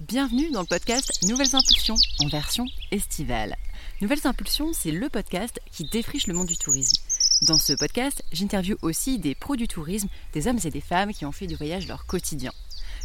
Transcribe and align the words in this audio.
Bienvenue 0.00 0.52
dans 0.52 0.60
le 0.60 0.66
podcast 0.66 1.24
Nouvelles 1.24 1.56
Impulsions 1.56 1.96
en 2.20 2.28
version 2.28 2.64
estivale. 2.92 3.56
Nouvelles 4.00 4.28
Impulsions, 4.28 4.72
c'est 4.72 4.92
le 4.92 5.08
podcast 5.08 5.60
qui 5.72 5.88
défriche 5.88 6.28
le 6.28 6.34
monde 6.34 6.46
du 6.46 6.56
tourisme. 6.56 7.02
Dans 7.48 7.58
ce 7.58 7.72
podcast, 7.72 8.22
j'interviewe 8.30 8.76
aussi 8.82 9.18
des 9.18 9.34
pros 9.34 9.56
du 9.56 9.66
tourisme, 9.66 10.08
des 10.34 10.46
hommes 10.46 10.60
et 10.62 10.70
des 10.70 10.80
femmes 10.80 11.12
qui 11.12 11.26
ont 11.26 11.32
fait 11.32 11.48
du 11.48 11.56
voyage 11.56 11.88
leur 11.88 12.06
quotidien. 12.06 12.52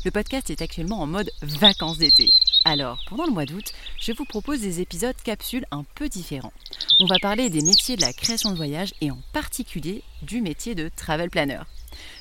Le 0.06 0.12
podcast 0.12 0.52
est 0.52 0.62
actuellement 0.62 1.02
en 1.02 1.08
mode 1.08 1.32
vacances 1.42 1.98
d'été. 1.98 2.30
Alors, 2.64 3.04
pendant 3.10 3.26
le 3.26 3.32
mois 3.32 3.48
d'août, 3.48 3.74
je 4.00 4.12
vous 4.12 4.26
propose 4.26 4.62
des 4.62 4.80
épisodes 4.80 5.16
capsules 5.24 5.66
un 5.72 5.86
peu 5.96 6.10
différents. 6.10 6.54
On 7.00 7.08
va 7.08 7.18
parler 7.20 7.50
des 7.50 7.64
métiers 7.64 7.96
de 7.96 8.02
la 8.02 8.14
création 8.14 8.52
de 8.52 8.56
voyage 8.56 8.94
et 9.02 9.10
en 9.10 9.20
particulier 9.34 10.04
du 10.22 10.42
métier 10.42 10.76
de 10.76 10.92
travel 10.96 11.32
planner. 11.32 11.64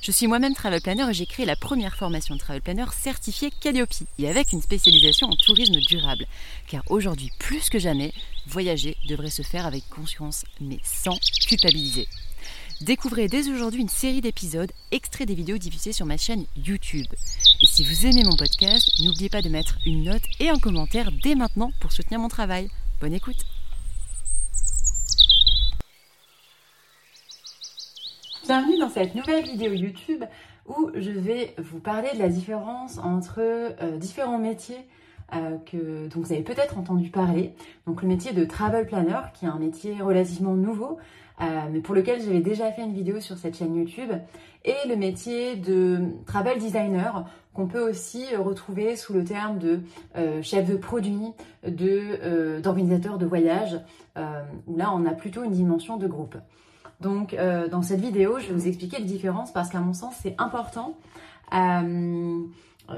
Je 0.01 0.12
suis 0.12 0.27
moi-même 0.27 0.55
travel 0.55 0.80
planner 0.80 1.09
et 1.11 1.15
j'ai 1.15 1.27
créé 1.27 1.46
la 1.46 1.57
première 1.57 1.96
formation 1.96 2.35
de 2.35 2.41
travel 2.41 2.62
planner 2.62 2.87
certifiée 2.93 3.51
Calliope 3.61 3.93
et 4.19 4.29
avec 4.29 4.53
une 4.53 4.62
spécialisation 4.62 5.29
en 5.29 5.37
tourisme 5.37 5.79
durable. 5.80 6.27
Car 6.69 6.83
aujourd'hui, 6.89 7.30
plus 7.39 7.70
que 7.70 7.79
jamais, 7.79 8.12
voyager 8.47 8.97
devrait 9.09 9.30
se 9.30 9.42
faire 9.42 9.66
avec 9.66 9.89
conscience 9.89 10.45
mais 10.61 10.79
sans 10.83 11.19
culpabiliser. 11.47 12.09
Découvrez 12.80 13.29
dès 13.29 13.48
aujourd'hui 13.48 13.80
une 13.80 13.89
série 13.89 14.20
d'épisodes 14.20 14.73
extraits 14.91 15.29
des 15.29 15.37
vidéos 15.37 15.59
diffusées 15.59 15.92
sur 15.92 16.05
ma 16.05 16.17
chaîne 16.17 16.47
YouTube. 16.56 17.06
Et 17.61 17.67
si 17.67 17.84
vous 17.84 18.06
aimez 18.06 18.25
mon 18.25 18.37
podcast, 18.37 18.91
n'oubliez 19.05 19.28
pas 19.28 19.42
de 19.42 19.48
mettre 19.48 19.78
une 19.87 20.03
note 20.05 20.23
et 20.41 20.48
un 20.48 20.59
commentaire 20.59 21.12
dès 21.23 21.37
maintenant 21.37 21.70
pour 21.80 21.92
soutenir 21.92 22.19
mon 22.19 22.28
travail. 22.28 22.69
Bonne 23.01 23.14
écoute 23.14 23.45
Bienvenue 28.52 28.79
dans 28.79 28.91
cette 28.91 29.15
nouvelle 29.15 29.45
vidéo 29.45 29.73
YouTube 29.73 30.24
où 30.69 30.91
je 30.95 31.11
vais 31.11 31.55
vous 31.56 31.80
parler 31.80 32.11
de 32.12 32.19
la 32.19 32.29
différence 32.29 32.98
entre 32.98 33.38
euh, 33.41 33.97
différents 33.97 34.37
métiers 34.37 34.87
euh, 35.34 35.56
que, 35.65 36.06
dont 36.09 36.20
vous 36.20 36.34
avez 36.34 36.42
peut-être 36.42 36.77
entendu 36.77 37.08
parler. 37.08 37.55
Donc 37.86 38.03
le 38.03 38.08
métier 38.08 38.34
de 38.34 38.45
travel 38.45 38.86
planner 38.86 39.20
qui 39.33 39.47
est 39.47 39.48
un 39.48 39.58
métier 39.58 40.03
relativement 40.03 40.53
nouveau 40.53 40.98
euh, 41.41 41.45
mais 41.73 41.80
pour 41.80 41.95
lequel 41.95 42.20
j'avais 42.20 42.42
déjà 42.42 42.70
fait 42.73 42.83
une 42.83 42.92
vidéo 42.92 43.20
sur 43.20 43.39
cette 43.39 43.56
chaîne 43.56 43.75
YouTube, 43.75 44.12
et 44.67 44.75
le 44.86 44.97
métier 44.97 45.56
de 45.56 46.00
travel 46.27 46.58
designer 46.58 47.25
qu'on 47.55 47.67
peut 47.67 47.89
aussi 47.89 48.36
retrouver 48.36 48.97
sous 48.97 49.14
le 49.14 49.25
terme 49.25 49.58
de 49.58 49.80
chef 50.42 50.69
de 50.69 50.77
produit, 50.77 51.33
de 51.67 52.61
d'organisateur 52.61 53.17
de 53.17 53.25
voyage, 53.25 53.80
où 54.67 54.77
là 54.77 54.92
on 54.95 55.06
a 55.06 55.12
plutôt 55.12 55.42
une 55.42 55.53
dimension 55.53 55.97
de 55.97 56.06
groupe. 56.06 56.36
Donc 57.03 57.36
dans 57.70 57.83
cette 57.83 58.00
vidéo, 58.00 58.39
je 58.39 58.48
vais 58.48 58.55
vous 58.55 58.69
expliquer 58.69 58.98
les 58.98 59.05
différences 59.05 59.53
parce 59.53 59.69
qu'à 59.69 59.81
mon 59.81 59.92
sens 59.92 60.14
c'est 60.22 60.34
important. 60.39 60.97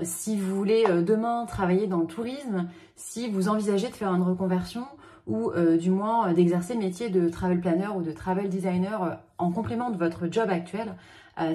si 0.02 0.36
vous 0.36 0.54
voulez 0.54 0.84
demain 1.02 1.46
travailler 1.46 1.86
dans 1.86 1.98
le 1.98 2.06
tourisme, 2.06 2.68
si 2.96 3.28
vous 3.28 3.48
envisagez 3.48 3.88
de 3.88 3.94
faire 3.94 4.12
une 4.14 4.22
reconversion, 4.22 4.84
ou 5.26 5.50
euh, 5.50 5.76
du 5.76 5.90
moins 5.90 6.28
euh, 6.28 6.34
d'exercer 6.34 6.74
le 6.74 6.80
métier 6.80 7.08
de 7.08 7.28
travel 7.28 7.60
planner 7.60 7.88
ou 7.88 8.02
de 8.02 8.12
travel 8.12 8.48
designer 8.48 9.02
euh, 9.02 9.14
en 9.38 9.50
complément 9.50 9.90
de 9.90 9.96
votre 9.96 10.30
job 10.30 10.48
actuel. 10.50 10.94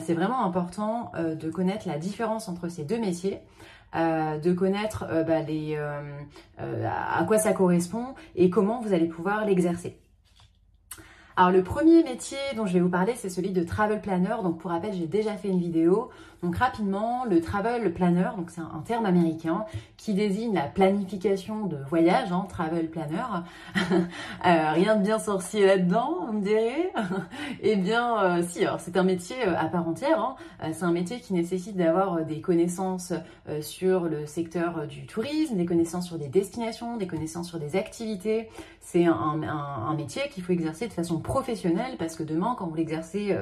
c'est 0.02 0.14
vraiment 0.14 0.44
important 0.44 1.14
de 1.16 1.50
connaître 1.50 1.88
la 1.88 1.97
différence 1.97 2.50
entre 2.50 2.67
ces 2.67 2.83
deux 2.83 3.00
métiers. 3.00 3.39
de 3.94 4.52
connaître 4.52 5.05
bah, 5.25 5.39
à 6.59 7.23
quoi 7.23 7.38
ça 7.38 7.53
correspond 7.53 8.08
et 8.36 8.50
comment 8.50 8.81
vous 8.81 8.92
allez 8.92 9.08
pouvoir 9.08 9.45
l'exercer. 9.45 9.97
Alors 11.40 11.52
le 11.52 11.64
premier 11.64 12.04
métier 12.04 12.38
dont 12.58 12.66
je 12.66 12.73
vais 12.73 12.82
vous 12.82 12.90
parler, 12.90 13.14
c'est 13.16 13.30
celui 13.30 13.52
de 13.52 13.64
travel 13.64 14.02
planner. 14.02 14.36
Donc 14.44 14.59
pour 14.59 14.72
rappel, 14.72 14.92
j'ai 14.94 15.08
déjà 15.08 15.38
fait 15.38 15.48
une 15.48 15.62
vidéo. 15.62 16.09
Donc 16.42 16.56
rapidement, 16.56 17.26
le 17.26 17.42
travel 17.42 17.94
planner, 17.94 18.30
donc 18.38 18.50
c'est 18.50 18.62
un, 18.62 18.82
terme 18.86 19.06
américain 19.06 19.66
qui 19.98 20.14
désigne 20.14 20.54
la 20.54 20.68
planification 20.68 21.66
de 21.66 21.76
voyage, 21.90 22.32
hein, 22.32 22.45
travel 22.48 22.90
planner. 22.90 23.44
euh, 23.76 24.72
rien 24.72 24.95
de 24.95 25.04
bien 25.04 25.20
sorcier 25.20 25.66
là-dedans, 25.66 26.20
vous 26.28 26.34
me 26.34 26.42
direz. 26.42 26.94
eh 27.61 27.76
bien, 27.76 28.23
euh, 28.23 28.44
si, 28.48 28.64
alors 28.64 28.80
c'est 28.80 28.95
un 28.95 29.04
métier 29.04 29.36
euh, 29.45 29.54
à 29.58 29.66
part 29.66 29.86
entière. 29.88 30.22
Hein. 30.22 30.36
C'est 30.72 30.86
un 30.86 30.94
métier 30.94 31.20
qui 31.20 31.33
nécessite 31.33 31.76
d'avoir 31.76 32.26
des 32.26 32.39
connaissances 32.39 33.14
sur 33.61 34.05
le 34.05 34.26
secteur 34.26 34.88
du 34.88 35.05
tourisme, 35.05 35.58
des 35.58 35.66
connaissances 35.66 36.05
sur 36.05 36.17
des 36.17 36.28
destinations, 36.28 36.98
des 36.98 37.08
connaissances 37.08 37.49
sur 37.49 37.60
des 37.60 37.76
activités. 37.76 38.49
C'est 38.80 39.05
un, 39.05 39.94
métier 39.98 40.22
qu'il 40.32 40.44
faut 40.44 40.54
exercer 40.54 40.88
de 40.88 40.94
façon 40.94 41.20
professionnel 41.20 41.95
parce 41.98 42.16
que 42.16 42.23
demain, 42.23 42.55
quand 42.58 42.67
vous 42.67 42.76
l'exercez 42.76 43.36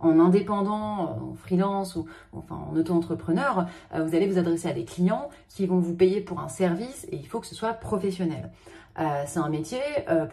en 0.00 0.20
indépendant, 0.20 1.30
en 1.30 1.34
freelance 1.34 1.96
ou 1.96 2.06
enfin 2.44 2.62
en 2.70 2.76
auto-entrepreneur, 2.76 3.66
euh, 3.94 4.04
vous 4.04 4.14
allez 4.14 4.26
vous 4.26 4.38
adresser 4.38 4.68
à 4.68 4.72
des 4.72 4.84
clients 4.84 5.28
qui 5.48 5.66
vont 5.66 5.78
vous 5.78 5.94
payer 5.94 6.20
pour 6.20 6.40
un 6.40 6.48
service 6.48 7.06
et 7.10 7.16
il 7.16 7.26
faut 7.26 7.40
que 7.40 7.46
ce 7.46 7.54
soit 7.54 7.74
professionnel. 7.74 8.50
Euh, 8.98 9.24
c'est 9.26 9.40
un 9.40 9.48
métier 9.48 9.80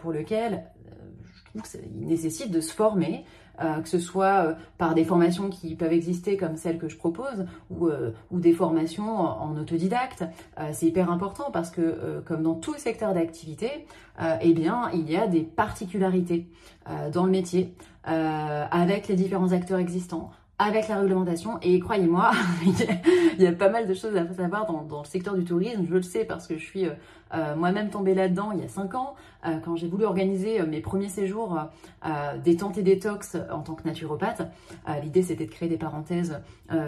pour 0.00 0.12
lequel 0.12 0.64
je 1.22 1.58
trouve 1.58 1.80
qu'il 1.80 2.06
nécessite 2.06 2.50
de 2.50 2.60
se 2.60 2.72
former, 2.72 3.24
euh, 3.60 3.80
que 3.80 3.88
ce 3.88 3.98
soit 3.98 4.46
euh, 4.46 4.54
par 4.78 4.94
des 4.94 5.04
formations 5.04 5.50
qui 5.50 5.74
peuvent 5.74 5.92
exister 5.92 6.38
comme 6.38 6.56
celles 6.56 6.78
que 6.78 6.88
je 6.88 6.96
propose 6.96 7.46
ou, 7.70 7.88
euh, 7.88 8.12
des 8.32 8.54
formations 8.54 9.20
en 9.20 9.56
autodidacte. 9.56 10.24
c'est 10.72 10.86
hyper 10.86 11.10
important 11.10 11.50
parce 11.52 11.70
que 11.70 12.22
comme 12.24 12.42
dans 12.42 12.54
tout 12.54 12.74
secteur 12.74 13.14
d'activité, 13.14 13.86
eh 14.40 14.52
bien, 14.52 14.90
il 14.92 15.10
y 15.10 15.16
a 15.16 15.26
des 15.26 15.42
particularités 15.42 16.48
dans 17.12 17.24
le 17.24 17.30
métier 17.30 17.74
avec 18.04 19.08
les 19.08 19.14
différents 19.14 19.52
acteurs 19.52 19.78
existants 19.78 20.30
avec 20.64 20.88
la 20.88 20.98
réglementation. 20.98 21.58
Et 21.62 21.78
croyez-moi, 21.80 22.30
il 23.38 23.42
y 23.42 23.46
a 23.46 23.52
pas 23.52 23.68
mal 23.68 23.86
de 23.86 23.94
choses 23.94 24.16
à 24.16 24.32
savoir 24.32 24.66
dans, 24.66 24.82
dans, 24.82 25.02
le 25.02 25.06
secteur 25.06 25.34
du 25.34 25.44
tourisme. 25.44 25.84
Je 25.88 25.94
le 25.94 26.02
sais 26.02 26.24
parce 26.24 26.46
que 26.46 26.56
je 26.56 26.64
suis 26.64 26.86
euh, 26.86 26.92
moi-même 27.56 27.90
tombée 27.90 28.14
là-dedans 28.14 28.50
il 28.52 28.60
y 28.60 28.64
a 28.64 28.68
5 28.68 28.94
ans, 28.94 29.14
euh, 29.44 29.58
quand 29.58 29.74
j'ai 29.74 29.88
voulu 29.88 30.04
organiser 30.04 30.60
euh, 30.60 30.66
mes 30.66 30.80
premiers 30.80 31.08
séjours 31.08 31.58
détente 32.44 32.78
et 32.78 32.82
détox 32.82 33.36
en 33.52 33.60
tant 33.60 33.74
que 33.74 33.86
naturopathe. 33.86 34.42
L'idée, 35.02 35.22
c'était 35.22 35.46
de 35.46 35.50
créer 35.50 35.68
des 35.68 35.76
parenthèses, 35.76 36.40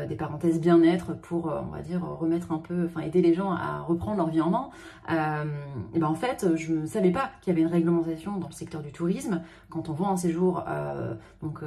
des 0.08 0.16
parenthèses 0.16 0.60
bien-être 0.60 1.14
pour, 1.14 1.46
on 1.46 1.72
va 1.72 1.82
dire, 1.82 2.04
remettre 2.04 2.50
un 2.50 2.58
peu, 2.58 2.86
enfin, 2.86 3.02
aider 3.02 3.22
les 3.22 3.32
gens 3.32 3.52
à 3.52 3.80
reprendre 3.80 4.16
leur 4.16 4.28
vie 4.28 4.40
en 4.40 4.50
main. 4.50 4.70
et 5.94 5.98
ben 6.00 6.08
en 6.08 6.16
fait, 6.16 6.56
je 6.56 6.72
ne 6.72 6.86
savais 6.86 7.12
pas 7.12 7.30
qu'il 7.40 7.52
y 7.52 7.56
avait 7.56 7.62
une 7.62 7.72
réglementation 7.72 8.38
dans 8.38 8.48
le 8.48 8.52
secteur 8.52 8.82
du 8.82 8.90
tourisme. 8.90 9.42
Quand 9.70 9.88
on 9.88 9.92
vend 9.92 10.10
un 10.10 10.16
séjour, 10.16 10.64
donc 11.42 11.60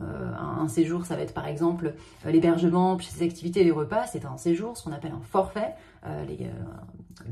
un, 0.00 0.68
séjour, 0.68 1.04
ça 1.04 1.16
va 1.16 1.22
être 1.22 1.34
par 1.34 1.48
exemple 1.48 1.94
l'hébergement, 2.24 2.96
puis 2.96 3.08
les 3.18 3.26
activités 3.26 3.64
les 3.64 3.72
repas, 3.72 4.06
c'est 4.06 4.24
un 4.24 4.36
séjour, 4.36 4.76
ce 4.76 4.84
qu'on 4.84 4.92
appelle 4.92 5.12
un 5.12 5.24
forfait. 5.24 5.74
Les, 6.28 6.50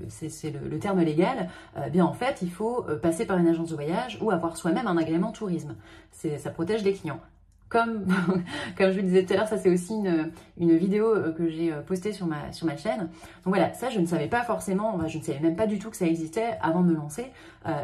c'est 0.08 0.50
le, 0.50 0.78
terme 0.78 1.00
légal, 1.00 1.48
euh, 1.76 1.88
bien 1.88 2.04
en 2.04 2.12
fait, 2.12 2.38
il 2.42 2.50
faut 2.50 2.84
euh, 2.88 2.96
passer 2.98 3.26
par 3.26 3.38
une 3.38 3.48
agence 3.48 3.70
de 3.70 3.74
voyage 3.74 4.18
ou 4.20 4.30
avoir 4.30 4.56
soi-même 4.56 4.86
un 4.86 4.96
agrément 4.96 5.32
tourisme. 5.32 5.76
Ça 6.12 6.50
protège 6.50 6.84
les 6.84 6.92
clients. 6.92 7.20
Comme, 7.68 8.06
comme 8.76 8.88
je 8.90 8.94
vous 8.94 8.96
le 8.96 9.02
disais 9.04 9.24
tout 9.24 9.32
à 9.32 9.36
l'heure, 9.36 9.48
ça 9.48 9.56
c'est 9.56 9.70
aussi 9.70 9.94
une, 9.94 10.32
une, 10.58 10.76
vidéo 10.76 11.14
euh, 11.14 11.32
que 11.32 11.48
j'ai 11.48 11.72
postée 11.86 12.12
sur 12.12 12.26
ma, 12.26 12.52
sur 12.52 12.66
ma 12.66 12.76
chaîne. 12.76 12.98
Donc 13.44 13.54
voilà, 13.54 13.72
ça 13.74 13.90
je 13.90 14.00
ne 14.00 14.06
savais 14.06 14.26
pas 14.26 14.42
forcément, 14.42 15.06
je 15.06 15.18
ne 15.18 15.22
savais 15.22 15.38
même 15.38 15.54
pas 15.54 15.68
du 15.68 15.78
tout 15.78 15.88
que 15.88 15.96
ça 15.96 16.06
existait 16.06 16.58
avant 16.62 16.80
de 16.80 16.88
me 16.88 16.94
lancer. 16.94 17.26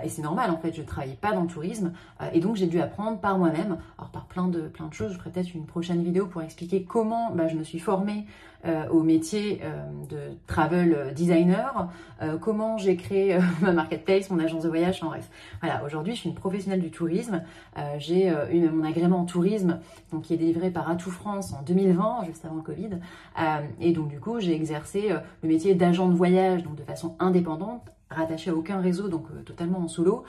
et 0.03 0.09
c'est 0.09 0.23
normal 0.23 0.51
en 0.51 0.59
fait, 0.59 0.75
je 0.75 0.83
ne 0.83 0.87
travaillais 0.87 1.19
pas 1.21 1.33
dans 1.33 1.43
le 1.43 1.49
tourisme. 1.49 1.93
et 2.33 2.41
donc 2.41 2.57
j'ai 2.57 2.67
dû 2.67 2.81
apprendre 2.81 3.21
par 3.21 3.39
moi-même, 3.39 3.79
alors 3.97 4.11
par 4.11 4.27
plein 4.27 4.49
de, 4.49 4.63
plein 4.63 4.89
de 4.89 4.93
choses. 4.93 5.13
Je 5.13 5.19
ferai 5.19 5.31
peut-être 5.31 5.55
une 5.55 5.67
prochaine 5.67 6.03
vidéo 6.03 6.27
pour 6.27 6.43
expliquer 6.43 6.83
comment 6.83 7.31
bah, 7.31 7.47
je 7.47 7.55
me 7.55 7.63
suis 7.63 7.79
formée 7.79 8.27
au 8.91 9.03
métier 9.03 9.61
euh, 9.63 9.85
de 10.09 10.37
travel 10.47 11.13
designer, 11.15 11.89
euh, 12.23 12.39
comment 12.39 12.79
j'ai 12.79 12.97
créé 12.97 13.39
ma 13.61 13.73
marketplace, 13.73 14.31
mon 14.31 14.39
agence 14.39 14.65
de 14.65 14.69
voyage, 14.69 15.03
en 15.03 15.07
bref. 15.07 15.29
Voilà, 15.61 15.85
aujourd'hui 15.85 16.15
je 16.15 16.21
suis 16.21 16.29
une 16.29 16.35
professionnelle 16.35 16.81
du 16.81 16.91
tourisme, 16.91 17.43
j'ai 17.99 18.33
mon 18.71 18.85
agrément 18.85 19.21
en 19.21 19.25
tourisme 19.25 19.81
donc, 20.13 20.23
qui 20.23 20.35
est 20.35 20.37
délivré 20.37 20.71
par 20.71 20.91
Atout 20.91 21.11
France 21.11 21.53
en 21.53 21.63
2020, 21.63 22.25
juste 22.27 22.45
avant 22.45 22.57
le 22.57 22.63
Covid, 22.63 22.91
et 23.81 23.93
donc 23.93 24.09
du 24.09 24.21
coup 24.21 24.41
j'ai 24.41 24.55
exercé 24.55 25.15
le 25.43 25.49
métier 25.49 25.75
d'agent 25.75 26.09
de 26.09 26.15
voyage 26.15 26.63
donc 26.63 26.77
de 26.77 26.83
façon 26.83 27.17
indépendante, 27.19 27.83
rattaché 28.11 28.51
à 28.51 28.55
aucun 28.55 28.81
réseau, 28.81 29.09
donc 29.09 29.27
totalement 29.45 29.81
en 29.81 29.89
solo, 29.89 30.25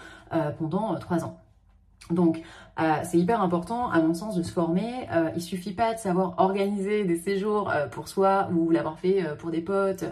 pendant 0.57 0.95
trois 0.95 1.24
ans. 1.24 1.39
Donc, 2.12 2.42
euh, 2.80 2.94
c'est 3.04 3.18
hyper 3.18 3.42
important, 3.42 3.90
à 3.90 4.00
mon 4.02 4.14
sens, 4.14 4.36
de 4.36 4.44
se 4.44 4.52
former. 4.52 5.08
Euh, 5.12 5.30
il 5.36 5.42
suffit 5.42 5.74
pas 5.74 5.94
de 5.94 6.00
savoir 6.00 6.36
organiser 6.38 7.04
des 7.04 7.18
séjours 7.18 7.70
euh, 7.70 7.88
pour 7.88 8.08
soi 8.08 8.50
ou 8.56 8.70
l'avoir 8.70 9.00
fait 9.00 9.26
euh, 9.26 9.36
pour 9.36 9.52
des 9.52 9.62
potes 9.62 10.06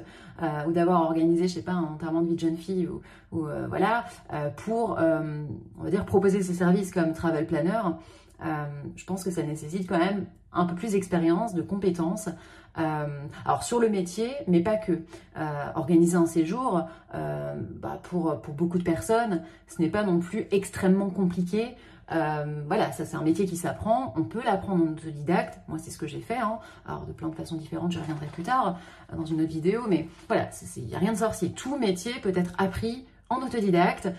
ou 0.68 0.74
d'avoir 0.74 1.04
organisé, 1.04 1.48
je 1.48 1.54
sais 1.54 1.62
pas, 1.62 1.72
un 1.72 1.84
enterrement 1.84 2.22
de 2.22 2.28
vie 2.28 2.36
de 2.36 2.40
jeune 2.42 2.58
fille 2.58 2.90
ou, 3.32 3.48
voilà, 3.70 4.04
pour, 4.58 4.98
on 5.00 5.84
va 5.84 5.90
dire, 5.90 6.04
proposer 6.04 6.44
ses 6.44 6.54
services 6.54 6.92
comme 6.92 7.14
travel 7.14 7.48
planner. 7.48 7.80
je 8.98 9.06
pense 9.06 9.24
que 9.24 9.32
ça 9.32 9.44
nécessite 9.44 9.88
quand 9.88 9.98
même 9.98 10.26
un 10.52 10.66
peu 10.66 10.76
plus 10.76 10.92
d'expérience, 10.92 11.54
de 11.54 11.62
compétences. 11.62 12.28
Alors 12.76 13.64
sur 13.64 13.80
le 13.80 13.90
métier, 13.90 14.32
mais 14.48 14.62
pas 14.62 14.78
que. 14.78 15.02
organiser 15.76 16.16
un 16.16 16.26
séjour, 16.26 16.84
bah, 17.14 18.00
pour, 18.04 18.42
pour 18.42 18.54
beaucoup 18.54 18.78
de 18.78 18.84
personnes, 18.84 19.44
ce 19.68 19.82
n'est 19.82 19.90
pas 19.90 20.04
non 20.04 20.20
plus 20.20 20.48
extrêmement 20.52 21.10
compliqué. 21.10 21.76
voilà, 22.10 22.92
ça 22.92 23.06
c'est 23.06 23.16
un 23.16 23.24
métier 23.24 23.46
qui 23.46 23.58
s'apprend, 23.58 24.14
on 24.18 24.24
peut 24.24 24.42
l'apprendre 24.44 24.86
en 24.86 24.92
autodidacte. 24.92 25.60
Moi, 25.68 25.80
c'est 25.80 25.92
ce 25.92 25.98
que 25.98 26.08
j'ai 26.08 26.22
fait. 26.22 26.38
Hein. 26.38 26.60
Alors, 26.86 27.06
de 27.06 27.14
plein 27.14 27.30
de 27.30 27.36
façons 27.36 27.56
différentes, 27.56 27.92
je 27.92 28.00
reviendrai 28.00 28.28
plus 28.28 28.44
tard 28.44 28.78
dans 29.16 29.26
une 29.26 29.42
autre 29.42 29.52
vidéo, 29.52 29.84
mais 29.88 30.08
voilà, 30.28 30.50
il 30.78 30.86
n'y 30.86 30.96
a 30.96 31.00
rien 31.00 31.14
de 31.14 31.18
sorcier. 31.18 31.52
Tout 31.52 31.78
métier 31.78 32.14
peut 32.22 32.34
être 32.36 32.54
appris 32.58 33.06
en 33.30 33.38
autodidacte. 33.38 34.10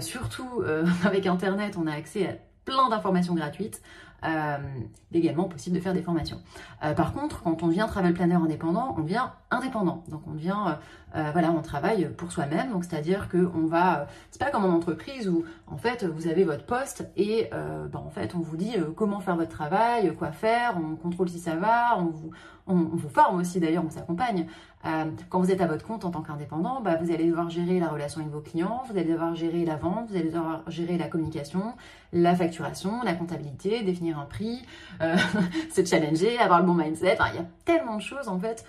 surtout 0.00 0.62
avec 1.04 1.26
Internet, 1.26 1.76
on 1.78 1.86
a 1.86 1.92
accès 1.92 2.28
à 2.28 2.32
plein 2.66 2.90
d'informations 2.90 3.34
gratuites. 3.34 3.80
Euh, 4.26 4.56
il 5.10 5.18
est 5.18 5.20
également 5.20 5.44
possible 5.44 5.76
de 5.76 5.80
faire 5.80 5.94
des 5.94 6.02
formations. 6.02 6.40
Euh, 6.84 6.92
par 6.94 7.12
contre, 7.12 7.42
quand 7.42 7.62
on 7.62 7.68
devient 7.68 7.86
travel 7.88 8.12
planner 8.12 8.34
indépendant, 8.34 8.94
on 8.98 9.02
devient 9.02 9.28
indépendant. 9.50 10.02
Donc 10.08 10.22
on 10.26 10.32
devient, 10.32 10.76
euh, 11.14 11.30
voilà, 11.32 11.52
on 11.52 11.62
travaille 11.62 12.08
pour 12.16 12.32
soi-même. 12.32 12.72
Donc 12.72 12.84
c'est-à-dire 12.84 13.28
que 13.28 13.48
on 13.54 13.66
va, 13.66 14.08
c'est 14.30 14.40
pas 14.40 14.50
comme 14.50 14.64
en 14.64 14.74
entreprise 14.74 15.28
où 15.28 15.44
en 15.68 15.76
fait 15.76 16.04
vous 16.04 16.26
avez 16.26 16.44
votre 16.44 16.66
poste 16.66 17.08
et 17.16 17.50
ben, 17.52 18.00
en 18.00 18.10
fait 18.10 18.34
on 18.34 18.40
vous 18.40 18.56
dit 18.56 18.74
comment 18.96 19.20
faire 19.20 19.36
votre 19.36 19.50
travail, 19.50 20.14
quoi 20.16 20.32
faire, 20.32 20.76
on 20.76 20.96
contrôle 20.96 21.28
si 21.28 21.38
ça 21.38 21.54
va, 21.54 21.96
on 21.98 22.06
vous, 22.06 22.30
on, 22.66 22.74
vous 22.74 23.08
forme 23.08 23.40
aussi 23.40 23.60
d'ailleurs, 23.60 23.84
on 23.86 23.90
s'accompagne. 23.90 24.46
Quand 25.28 25.40
vous 25.40 25.50
êtes 25.50 25.60
à 25.60 25.66
votre 25.66 25.84
compte 25.84 26.04
en 26.04 26.10
tant 26.10 26.22
qu'indépendant, 26.22 26.80
bah, 26.80 26.96
vous 27.00 27.10
allez 27.10 27.26
devoir 27.26 27.50
gérer 27.50 27.80
la 27.80 27.88
relation 27.88 28.20
avec 28.20 28.32
vos 28.32 28.40
clients, 28.40 28.82
vous 28.88 28.96
allez 28.96 29.10
devoir 29.10 29.34
gérer 29.34 29.64
la 29.64 29.76
vente, 29.76 30.08
vous 30.08 30.16
allez 30.16 30.30
devoir 30.30 30.62
gérer 30.68 30.96
la 30.98 31.08
communication, 31.08 31.74
la 32.12 32.34
facturation, 32.34 33.02
la 33.02 33.14
comptabilité, 33.14 33.82
définir 33.82 34.18
un 34.18 34.24
prix, 34.26 34.64
se 35.70 35.84
challenger, 35.84 36.38
avoir 36.38 36.60
le 36.60 36.66
bon 36.66 36.74
mindset. 36.74 37.18
il 37.32 37.36
y 37.36 37.38
a 37.40 37.46
tellement 37.64 37.96
de 37.96 38.02
choses 38.02 38.28
en 38.28 38.38
fait 38.38 38.64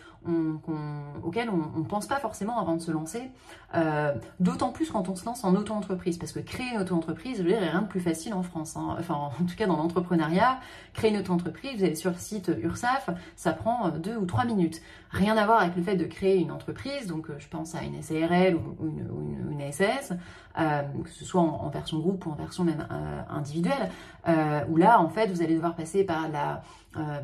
auxquelles 1.24 1.50
on 1.50 1.80
ne 1.80 1.86
pense 1.86 2.08
pas 2.08 2.20
forcément 2.20 2.60
avant 2.60 2.76
de 2.76 2.82
se 2.82 2.92
lancer. 2.92 3.32
Euh, 3.76 4.14
d'autant 4.40 4.72
plus 4.72 4.90
quand 4.90 5.10
on 5.10 5.16
se 5.16 5.26
lance 5.26 5.44
en 5.44 5.54
auto-entreprise, 5.56 6.18
parce 6.18 6.32
que 6.32 6.40
créer 6.40 6.68
une 6.74 6.80
auto-entreprise, 6.80 7.38
je 7.38 7.44
veux 7.44 7.50
dire, 7.50 7.60
rien 7.60 7.82
de 7.82 7.88
plus 7.88 8.00
facile 8.00 8.34
en 8.34 8.44
France. 8.44 8.78
Hein. 8.78 8.96
Enfin, 8.98 9.16
en 9.16 9.44
tout 9.44 9.56
cas 9.58 9.68
dans 9.68 9.76
l'entrepreneuriat, 9.76 10.60
créer 10.94 11.12
une 11.12 11.18
auto-entreprise, 11.18 11.78
vous 11.78 11.84
allez 11.84 11.96
sur 11.96 12.12
le 12.12 12.18
site 12.18 12.50
URSAF, 12.62 13.10
ça 13.36 13.52
prend 13.52 13.90
deux 13.90 14.16
ou 14.16 14.26
trois 14.26 14.46
minutes. 14.46 14.82
Rien 15.12 15.38
à 15.38 15.46
voir 15.46 15.62
avec 15.62 15.76
le 15.76 15.84
fait 15.84 15.96
de 15.96 16.06
créer 16.06 16.38
une 16.38 16.52
entreprise, 16.52 17.08
donc 17.08 17.30
euh, 17.30 17.36
je 17.40 17.48
pense 17.48 17.76
à 17.76 17.84
une 17.84 18.02
SARL 18.02 18.56
ou 18.56 18.88
une, 18.88 19.72
SS, 19.72 20.14
euh, 20.60 20.82
que 21.04 21.10
ce 21.10 21.26
soit 21.26 21.42
en, 21.42 21.70
version 21.70 22.00
groupe 22.00 22.26
ou 22.26 22.32
en 22.32 22.36
version 22.36 22.64
même 22.64 22.88
individuelle, 23.30 23.90
où 24.70 24.78
là, 24.78 25.02
en 25.02 25.10
fait, 25.10 25.28
vous 25.28 25.42
allez 25.42 25.56
devoir 25.56 25.76
passer 25.76 26.04
par 26.04 26.30
la 26.30 26.62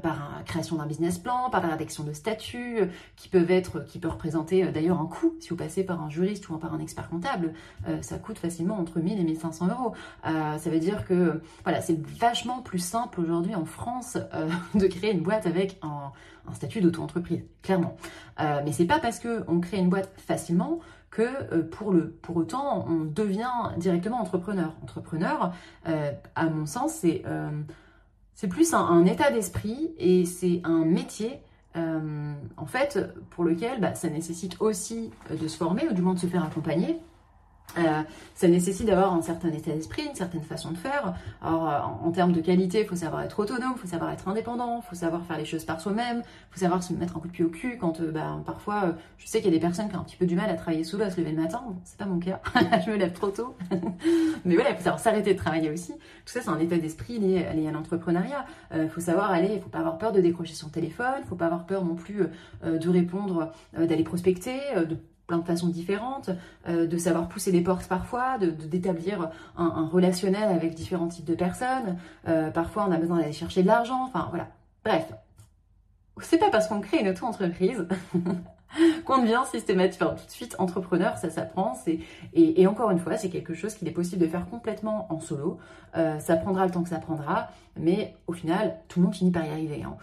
par 0.01 0.31
la 0.37 0.43
création 0.43 0.77
d'un 0.77 0.85
business 0.85 1.17
plan, 1.17 1.49
par 1.49 1.61
la 1.61 1.69
rédaction 1.69 2.03
de 2.03 2.13
statuts, 2.13 2.81
qui 3.15 3.27
peuvent 3.29 3.51
être, 3.51 3.85
qui 3.85 3.99
peuvent 3.99 4.11
représenter 4.11 4.65
d'ailleurs 4.71 4.99
un 4.99 5.05
coût 5.05 5.35
si 5.39 5.49
vous 5.49 5.55
passez 5.55 5.83
par 5.83 6.01
un 6.01 6.09
juriste 6.09 6.47
ou 6.49 6.57
par 6.57 6.73
un 6.73 6.79
expert 6.79 7.09
comptable, 7.09 7.53
ça 8.01 8.17
coûte 8.17 8.37
facilement 8.37 8.77
entre 8.77 8.99
1000 8.99 9.19
et 9.19 9.23
1500 9.23 9.67
euros. 9.67 9.93
ça 10.23 10.69
veut 10.69 10.79
dire 10.79 11.05
que 11.05 11.41
voilà, 11.63 11.81
c'est 11.81 11.99
vachement 12.19 12.61
plus 12.61 12.79
simple 12.79 13.19
aujourd'hui 13.19 13.55
en 13.55 13.65
France 13.65 14.17
de 14.75 14.87
créer 14.87 15.11
une 15.11 15.21
boîte 15.21 15.47
avec 15.47 15.79
un, 15.81 16.11
un 16.47 16.53
statut 16.53 16.81
d'auto-entreprise, 16.81 17.43
clairement. 17.61 17.95
Euh, 18.39 18.61
mais 18.63 18.71
c'est 18.71 18.85
pas 18.85 18.99
parce 18.99 19.19
qu'on 19.19 19.59
crée 19.59 19.77
une 19.77 19.89
boîte 19.89 20.11
facilement 20.17 20.79
que 21.09 21.21
euh, 21.21 21.63
pour, 21.63 21.91
le, 21.91 22.09
pour 22.09 22.37
autant 22.37 22.85
on 22.87 23.05
devient 23.05 23.71
directement 23.77 24.19
entrepreneur. 24.19 24.73
Entrepreneur, 24.83 25.53
euh, 25.87 26.11
à 26.35 26.45
mon 26.45 26.65
sens, 26.65 26.93
c'est 26.93 27.23
c'est 28.35 28.47
plus 28.47 28.73
un, 28.73 29.05
état 29.05 29.31
d'esprit 29.31 29.93
et 29.97 30.25
c'est 30.25 30.61
un 30.63 30.85
métier 30.85 31.39
en 31.75 32.65
fait 32.67 32.99
pour 33.31 33.43
lequel 33.43 33.81
bah, 33.81 33.95
ça 33.95 34.09
nécessite 34.09 34.61
aussi 34.61 35.09
de 35.29 35.47
se 35.47 35.57
former 35.57 35.87
ou 35.89 35.93
du 35.93 36.03
moins 36.03 36.13
de 36.13 36.19
se 36.19 36.27
faire 36.27 36.43
accompagner 36.43 36.99
euh, 37.77 38.01
ça 38.35 38.47
nécessite 38.47 38.85
d'avoir 38.85 39.13
un 39.13 39.21
certain 39.21 39.49
état 39.49 39.71
d'esprit, 39.71 40.03
une 40.07 40.15
certaine 40.15 40.43
façon 40.43 40.71
de 40.71 40.77
faire. 40.77 41.15
Alors, 41.41 41.69
euh, 41.69 42.07
en, 42.07 42.11
termes 42.11 42.31
de 42.31 42.41
qualité, 42.41 42.81
il 42.81 42.85
faut 42.85 42.95
savoir 42.95 43.23
être 43.23 43.39
autonome, 43.39 43.73
il 43.75 43.79
faut 43.79 43.87
savoir 43.87 44.11
être 44.11 44.27
indépendant, 44.27 44.81
il 44.83 44.87
faut 44.87 44.95
savoir 44.95 45.25
faire 45.25 45.37
les 45.37 45.45
choses 45.45 45.65
par 45.65 45.81
soi-même, 45.81 46.19
il 46.19 46.53
faut 46.53 46.59
savoir 46.59 46.83
se 46.83 46.93
mettre 46.93 47.17
un 47.17 47.19
coup 47.19 47.27
de 47.27 47.33
pied 47.33 47.43
au 47.43 47.49
cul 47.49 47.77
quand, 47.79 47.99
euh, 47.99 48.11
bah, 48.11 48.41
parfois, 48.45 48.95
je 49.17 49.27
sais 49.27 49.39
qu'il 49.39 49.51
y 49.51 49.55
a 49.55 49.57
des 49.57 49.61
personnes 49.61 49.89
qui 49.89 49.95
ont 49.95 49.99
un 49.99 50.03
petit 50.03 50.17
peu 50.17 50.25
du 50.25 50.35
mal 50.35 50.49
à 50.49 50.55
travailler 50.55 50.83
sous 50.83 50.97
l'eau, 50.97 51.05
à 51.05 51.09
se 51.09 51.19
lever 51.19 51.31
le 51.31 51.41
matin. 51.41 51.63
c'est 51.83 51.97
pas 51.97 52.05
mon 52.05 52.19
cas, 52.19 52.41
je 52.85 52.91
me 52.91 52.97
lève 52.97 53.13
trop 53.13 53.29
tôt. 53.29 53.55
Mais 54.45 54.55
voilà, 54.55 54.71
il 54.71 54.75
faut 54.75 54.83
savoir 54.83 54.99
s'arrêter 54.99 55.33
de 55.33 55.39
travailler 55.39 55.71
aussi. 55.71 55.93
Tout 55.93 56.33
ça, 56.33 56.41
c'est 56.41 56.49
un 56.49 56.59
état 56.59 56.77
d'esprit 56.77 57.17
lié, 57.17 57.45
à 57.45 57.71
l'entrepreneuriat. 57.71 58.45
Il 58.75 58.89
faut 58.89 59.01
savoir 59.01 59.31
aller, 59.31 59.53
il 59.55 59.61
faut 59.61 59.69
pas 59.69 59.79
avoir 59.79 59.97
peur 59.97 60.11
de 60.11 60.21
décrocher 60.21 60.53
son 60.53 60.69
téléphone, 60.69 61.15
il 61.19 61.25
faut 61.25 61.35
pas 61.35 61.45
avoir 61.45 61.65
peur 61.65 61.85
non 61.85 61.95
plus 61.95 62.27
de 62.63 62.89
répondre, 62.89 63.51
d'aller 63.73 64.03
prospecter, 64.03 64.59
de 64.75 64.97
plein 65.27 65.37
de 65.37 65.45
façons 65.45 65.67
différentes, 65.67 66.29
euh, 66.67 66.87
de 66.87 66.97
savoir 66.97 67.27
pousser 67.29 67.51
des 67.51 67.61
portes 67.61 67.87
parfois, 67.87 68.37
de 68.37 68.49
d'établir 68.49 69.29
un, 69.57 69.87
relationnel 69.87 70.49
avec 70.49 70.75
différents 70.75 71.07
types 71.07 71.25
de 71.25 71.35
personnes. 71.35 71.97
Euh, 72.27 72.51
parfois, 72.51 72.85
on 72.87 72.91
a 72.91 72.97
besoin 72.97 73.19
d'aller 73.19 73.33
chercher 73.33 73.63
de 73.63 73.67
l'argent. 73.67 74.03
Enfin, 74.05 74.27
voilà. 74.29 74.49
Bref, 74.83 75.13
c'est 76.21 76.37
pas 76.37 76.49
parce 76.49 76.67
qu'on 76.67 76.81
crée 76.81 76.99
une 76.99 77.09
auto-entreprise 77.09 77.87
qu'on 79.05 79.21
devient 79.21 79.43
systématiquement, 79.49 80.09
tout 80.09 80.25
de 80.25 80.31
suite 80.31 80.55
entrepreneur, 80.59 81.17
ça 81.17 81.29
s'apprend. 81.29 81.73
Et, 81.85 82.61
et, 82.61 82.67
encore 82.67 82.91
une 82.91 82.99
fois, 82.99 83.17
c'est 83.17 83.29
quelque 83.29 83.53
chose 83.53 83.75
qu'il 83.75 83.87
est 83.87 83.91
possible 83.91 84.21
de 84.21 84.27
faire 84.27 84.49
complètement 84.49 85.07
en 85.09 85.19
solo. 85.19 85.59
Euh, 85.95 86.19
ça 86.19 86.35
prendra 86.35 86.65
le 86.65 86.71
temps 86.71 86.83
que 86.83 86.89
ça 86.89 86.99
prendra, 86.99 87.49
mais 87.77 88.15
au 88.27 88.33
final, 88.33 88.79
tout 88.89 88.99
le 88.99 89.05
monde 89.05 89.15
finit 89.15 89.31
par 89.31 89.45
y 89.45 89.49
arriver. 89.49 89.83
Hein. 89.83 89.95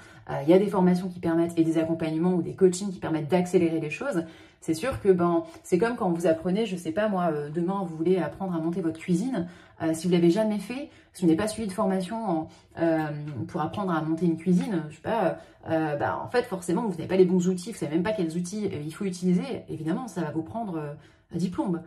Il 0.43 0.49
y 0.49 0.52
a 0.52 0.58
des 0.58 0.69
formations 0.69 1.08
qui 1.08 1.19
permettent, 1.19 1.58
et 1.58 1.64
des 1.64 1.76
accompagnements 1.76 2.34
ou 2.34 2.43
des 2.43 2.55
coachings 2.55 2.93
qui 2.93 3.00
permettent 3.00 3.28
d'accélérer 3.28 3.81
les 3.81 3.90
choses 3.90 4.25
c'est 4.60 4.74
sûr 4.74 5.00
que 5.00 5.08
ben, 5.08 5.44
c'est 5.62 5.78
comme 5.78 5.96
quand 5.96 6.10
vous 6.10 6.26
apprenez, 6.26 6.66
je 6.66 6.76
sais 6.76 6.92
pas 6.92 7.08
moi, 7.08 7.30
euh, 7.32 7.48
demain 7.48 7.82
vous 7.86 7.96
voulez 7.96 8.18
apprendre 8.18 8.54
à 8.54 8.58
monter 8.58 8.82
votre 8.82 8.98
cuisine. 8.98 9.48
Euh, 9.82 9.94
si 9.94 10.06
vous 10.06 10.12
l'avez 10.12 10.30
jamais 10.30 10.58
fait, 10.58 10.90
si 11.14 11.22
vous 11.22 11.28
n'avez 11.28 11.38
pas 11.38 11.48
suivi 11.48 11.66
de 11.66 11.72
formation 11.72 12.46
euh, 12.78 13.06
pour 13.48 13.62
apprendre 13.62 13.92
à 13.92 14.02
monter 14.02 14.26
une 14.26 14.36
cuisine, 14.36 14.82
je 14.90 14.96
sais 14.96 15.02
pas, 15.02 15.38
ben, 15.66 16.18
en 16.22 16.28
fait 16.28 16.42
forcément 16.42 16.82
vous 16.82 16.90
n'avez 16.90 17.06
pas 17.06 17.16
les 17.16 17.24
bons 17.24 17.48
outils, 17.48 17.72
vous 17.72 17.78
savez 17.78 17.94
même 17.94 18.02
pas 18.02 18.12
quels 18.12 18.36
outils 18.36 18.70
il 18.84 18.94
faut 18.94 19.04
utiliser. 19.04 19.62
Évidemment, 19.68 20.08
ça 20.08 20.20
va 20.20 20.30
vous 20.30 20.42
prendre 20.42 20.96
un 21.34 21.36
diplôme. 21.36 21.82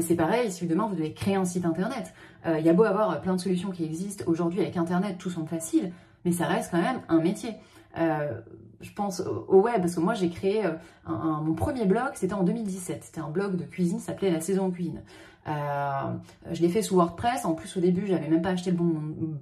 c'est 0.00 0.16
pareil 0.16 0.50
si 0.50 0.66
demain 0.66 0.86
vous 0.86 0.94
devez 0.94 1.12
créer 1.12 1.34
un 1.34 1.44
site 1.44 1.64
internet. 1.64 2.14
Il 2.46 2.64
y 2.64 2.68
a 2.68 2.72
beau 2.72 2.84
avoir 2.84 3.20
plein 3.20 3.34
de 3.34 3.40
solutions 3.40 3.70
qui 3.70 3.84
existent 3.84 4.24
aujourd'hui 4.26 4.60
avec 4.60 4.76
internet, 4.76 5.16
tout 5.18 5.30
semble 5.30 5.48
facile, 5.48 5.92
mais 6.24 6.32
ça 6.32 6.46
reste 6.46 6.70
quand 6.70 6.82
même 6.82 7.00
un 7.08 7.20
métier. 7.20 7.54
Euh, 7.98 8.40
je 8.80 8.92
pense 8.92 9.20
au 9.20 9.62
web, 9.62 9.80
parce 9.80 9.94
que 9.94 10.00
moi 10.00 10.12
j'ai 10.12 10.28
créé 10.28 10.66
euh, 10.66 10.72
mon 11.06 11.54
premier 11.54 11.86
blog, 11.86 12.10
c'était 12.14 12.34
en 12.34 12.42
2017. 12.42 13.04
C'était 13.04 13.20
un 13.20 13.30
blog 13.30 13.56
de 13.56 13.64
cuisine, 13.64 13.98
s'appelait 13.98 14.30
La 14.30 14.40
Saison 14.40 14.66
en 14.66 14.70
Cuisine. 14.70 15.02
Euh, 15.48 16.12
je 16.50 16.60
l'ai 16.60 16.68
fait 16.68 16.82
sous 16.82 16.96
WordPress. 16.96 17.46
En 17.46 17.54
plus, 17.54 17.74
au 17.76 17.80
début, 17.80 18.06
j'avais 18.06 18.28
même 18.28 18.42
pas 18.42 18.50
acheté 18.50 18.70
le 18.70 18.76
bon, 18.76 18.92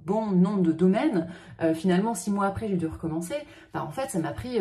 bon 0.05 0.31
nombre 0.31 0.61
de 0.61 0.71
domaines. 0.71 1.27
finalement, 1.73 2.13
six 2.13 2.31
mois 2.31 2.45
après, 2.45 2.69
j'ai 2.69 2.77
dû 2.77 2.87
recommencer. 2.87 3.35
Bah, 3.73 3.83
en 3.83 3.91
fait, 3.91 4.09
ça 4.09 4.19
m'a 4.19 4.31
pris 4.31 4.59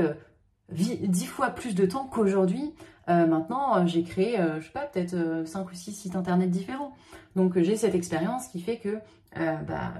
dix 0.70 1.26
fois 1.26 1.50
plus 1.50 1.74
de 1.74 1.86
temps 1.86 2.08
qu'aujourd'hui. 2.10 2.74
maintenant, 3.06 3.86
j'ai 3.86 4.02
créé, 4.02 4.38
je 4.58 4.64
sais 4.64 4.72
pas, 4.72 4.86
peut-être 4.86 5.46
cinq 5.46 5.70
ou 5.70 5.74
six 5.74 5.92
sites 5.92 6.16
internet 6.16 6.50
différents. 6.50 6.94
Donc, 7.36 7.60
j'ai 7.60 7.76
cette 7.76 7.94
expérience 7.94 8.48
qui 8.48 8.60
fait 8.60 8.78
que 8.78 8.98
euh, 9.38 9.56
bah, 9.66 9.94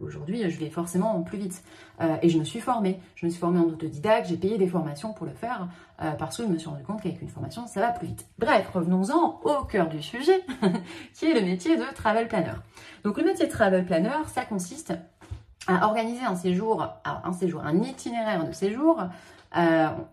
aujourd'hui, 0.00 0.48
je 0.50 0.58
vais 0.58 0.70
forcément 0.70 1.20
plus 1.22 1.38
vite. 1.38 1.62
Euh, 2.00 2.16
et 2.22 2.28
je 2.28 2.38
me 2.38 2.44
suis 2.44 2.60
formée. 2.60 3.00
Je 3.14 3.26
me 3.26 3.30
suis 3.30 3.40
formée 3.40 3.58
en 3.58 3.64
autodidacte, 3.64 4.28
j'ai 4.28 4.36
payé 4.36 4.58
des 4.58 4.66
formations 4.66 5.12
pour 5.12 5.26
le 5.26 5.32
faire, 5.32 5.68
euh, 6.02 6.12
parce 6.12 6.36
que 6.36 6.44
je 6.44 6.48
me 6.48 6.58
suis 6.58 6.68
rendu 6.68 6.82
compte 6.84 7.02
qu'avec 7.02 7.20
une 7.20 7.28
formation, 7.28 7.66
ça 7.66 7.80
va 7.80 7.90
plus 7.90 8.06
vite. 8.08 8.26
Bref, 8.38 8.68
revenons-en 8.72 9.40
au 9.44 9.64
cœur 9.64 9.88
du 9.88 10.02
sujet, 10.02 10.44
qui 11.14 11.26
est 11.26 11.34
le 11.34 11.42
métier 11.42 11.76
de 11.76 11.84
travel 11.94 12.28
planner. 12.28 12.54
Donc 13.04 13.18
le 13.18 13.24
métier 13.24 13.46
de 13.46 13.50
travel 13.50 13.84
planner, 13.84 14.16
ça 14.28 14.44
consiste 14.44 14.94
à 15.66 15.86
organiser 15.86 16.24
un 16.24 16.36
séjour, 16.36 16.88
un 17.04 17.32
séjour, 17.32 17.60
un 17.62 17.82
itinéraire 17.82 18.46
de 18.46 18.52
séjour 18.52 19.02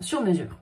sur 0.02 0.22
mesure. 0.22 0.60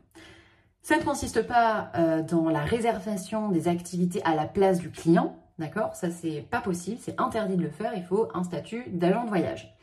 Ça 0.84 0.98
ne 0.98 1.04
consiste 1.04 1.42
pas 1.48 1.92
dans 2.28 2.50
la 2.50 2.60
réservation 2.60 3.50
des 3.50 3.68
activités 3.68 4.24
à 4.24 4.36
la 4.36 4.46
place 4.46 4.78
du 4.78 4.92
client, 4.92 5.36
D'accord? 5.58 5.96
Ça, 5.96 6.12
c'est 6.12 6.46
pas 6.50 6.62
possible, 6.62 6.98
c'est 7.00 7.20
interdit 7.20 7.56
de 7.56 7.64
le 7.64 7.70
faire, 7.70 7.94
il 7.96 8.04
faut 8.04 8.28
un 8.34 8.44
statut 8.44 8.84
d'agent 8.90 9.24
de 9.24 9.30
voyage. 9.30 9.74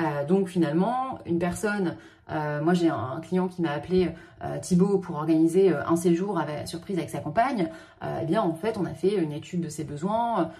Euh, 0.00 0.24
donc 0.24 0.48
finalement, 0.48 1.18
une 1.26 1.38
personne 1.38 1.96
euh, 2.30 2.62
moi, 2.62 2.74
j'ai 2.74 2.88
un, 2.88 3.20
client 3.20 3.48
qui 3.48 3.62
m'a 3.62 3.72
appelé 3.72 4.10
euh, 4.44 4.58
Thibaut 4.58 4.98
pour 4.98 5.16
organiser 5.16 5.72
euh, 5.72 5.86
un 5.86 5.96
séjour 5.96 6.38
avec, 6.38 6.66
surprise 6.68 6.98
avec 6.98 7.10
sa 7.10 7.18
compagne. 7.18 7.68
eh 8.02 8.24
bien, 8.24 8.42
en 8.42 8.54
fait, 8.54 8.76
on 8.78 8.84
a 8.84 8.94
fait 8.94 9.16
une 9.16 9.32
étude 9.32 9.60
de 9.60 9.68
ses 9.68 9.84
besoins. 9.84 10.50